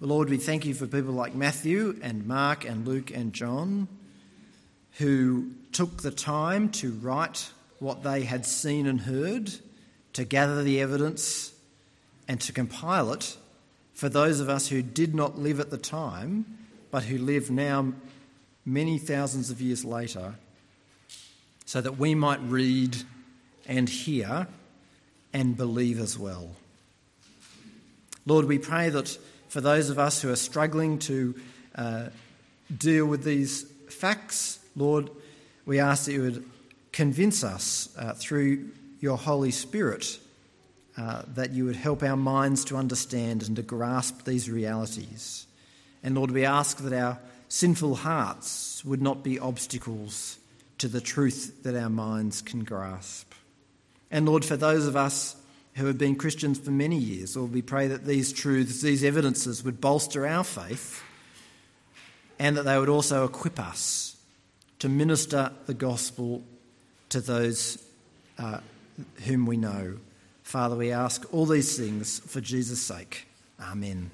Lord, 0.00 0.28
we 0.28 0.36
thank 0.36 0.64
you 0.66 0.74
for 0.74 0.88
people 0.88 1.12
like 1.12 1.32
Matthew 1.32 1.96
and 2.02 2.26
Mark 2.26 2.64
and 2.64 2.84
Luke 2.84 3.12
and 3.12 3.32
John 3.32 3.86
who 4.98 5.52
took 5.70 6.02
the 6.02 6.10
time 6.10 6.70
to 6.70 6.90
write 6.90 7.50
what 7.78 8.02
they 8.02 8.24
had 8.24 8.44
seen 8.44 8.88
and 8.88 9.02
heard, 9.02 9.52
to 10.14 10.24
gather 10.24 10.64
the 10.64 10.80
evidence, 10.80 11.52
and 12.26 12.40
to 12.40 12.52
compile 12.52 13.12
it 13.12 13.36
for 13.94 14.08
those 14.08 14.40
of 14.40 14.48
us 14.48 14.66
who 14.66 14.82
did 14.82 15.14
not 15.14 15.38
live 15.38 15.60
at 15.60 15.70
the 15.70 15.78
time, 15.78 16.46
but 16.90 17.04
who 17.04 17.16
live 17.16 17.48
now 17.48 17.92
many 18.64 18.98
thousands 18.98 19.52
of 19.52 19.60
years 19.60 19.84
later, 19.84 20.34
so 21.66 21.80
that 21.80 21.98
we 21.98 22.14
might 22.14 22.40
read 22.42 22.96
and 23.66 23.88
hear 23.88 24.46
and 25.32 25.56
believe 25.56 25.98
as 25.98 26.18
well. 26.18 26.50
Lord, 28.24 28.46
we 28.46 28.58
pray 28.58 28.88
that 28.88 29.18
for 29.48 29.60
those 29.60 29.90
of 29.90 29.98
us 29.98 30.22
who 30.22 30.30
are 30.30 30.36
struggling 30.36 30.98
to 31.00 31.34
uh, 31.74 32.06
deal 32.74 33.06
with 33.06 33.24
these 33.24 33.64
facts, 33.88 34.60
Lord, 34.74 35.10
we 35.66 35.80
ask 35.80 36.06
that 36.06 36.12
you 36.12 36.22
would 36.22 36.44
convince 36.92 37.44
us 37.44 37.94
uh, 37.98 38.14
through 38.14 38.70
your 39.00 39.18
Holy 39.18 39.50
Spirit 39.50 40.18
uh, 40.96 41.22
that 41.34 41.50
you 41.50 41.64
would 41.66 41.76
help 41.76 42.02
our 42.02 42.16
minds 42.16 42.64
to 42.64 42.76
understand 42.76 43.42
and 43.42 43.56
to 43.56 43.62
grasp 43.62 44.24
these 44.24 44.48
realities. 44.48 45.46
And 46.02 46.14
Lord, 46.14 46.30
we 46.30 46.44
ask 46.44 46.78
that 46.78 46.92
our 46.92 47.18
sinful 47.48 47.96
hearts 47.96 48.84
would 48.84 49.02
not 49.02 49.22
be 49.22 49.38
obstacles 49.38 50.38
to 50.78 50.88
the 50.88 51.00
truth 51.00 51.62
that 51.62 51.74
our 51.74 51.90
minds 51.90 52.42
can 52.42 52.64
grasp. 52.64 53.32
And 54.10 54.26
Lord, 54.26 54.44
for 54.44 54.56
those 54.56 54.86
of 54.86 54.96
us 54.96 55.36
who 55.74 55.86
have 55.86 55.98
been 55.98 56.16
Christians 56.16 56.58
for 56.58 56.70
many 56.70 56.96
years, 56.96 57.36
Lord, 57.36 57.52
we 57.52 57.62
pray 57.62 57.88
that 57.88 58.04
these 58.04 58.32
truths, 58.32 58.80
these 58.80 59.04
evidences 59.04 59.64
would 59.64 59.80
bolster 59.80 60.26
our 60.26 60.44
faith 60.44 61.02
and 62.38 62.56
that 62.56 62.64
they 62.64 62.78
would 62.78 62.88
also 62.88 63.24
equip 63.24 63.58
us 63.58 64.16
to 64.78 64.88
minister 64.88 65.52
the 65.66 65.74
gospel 65.74 66.42
to 67.08 67.20
those 67.20 67.82
uh, 68.38 68.60
whom 69.24 69.46
we 69.46 69.56
know. 69.56 69.96
Father, 70.42 70.76
we 70.76 70.92
ask 70.92 71.32
all 71.32 71.46
these 71.46 71.76
things 71.76 72.20
for 72.20 72.40
Jesus' 72.40 72.82
sake. 72.82 73.26
Amen. 73.60 74.10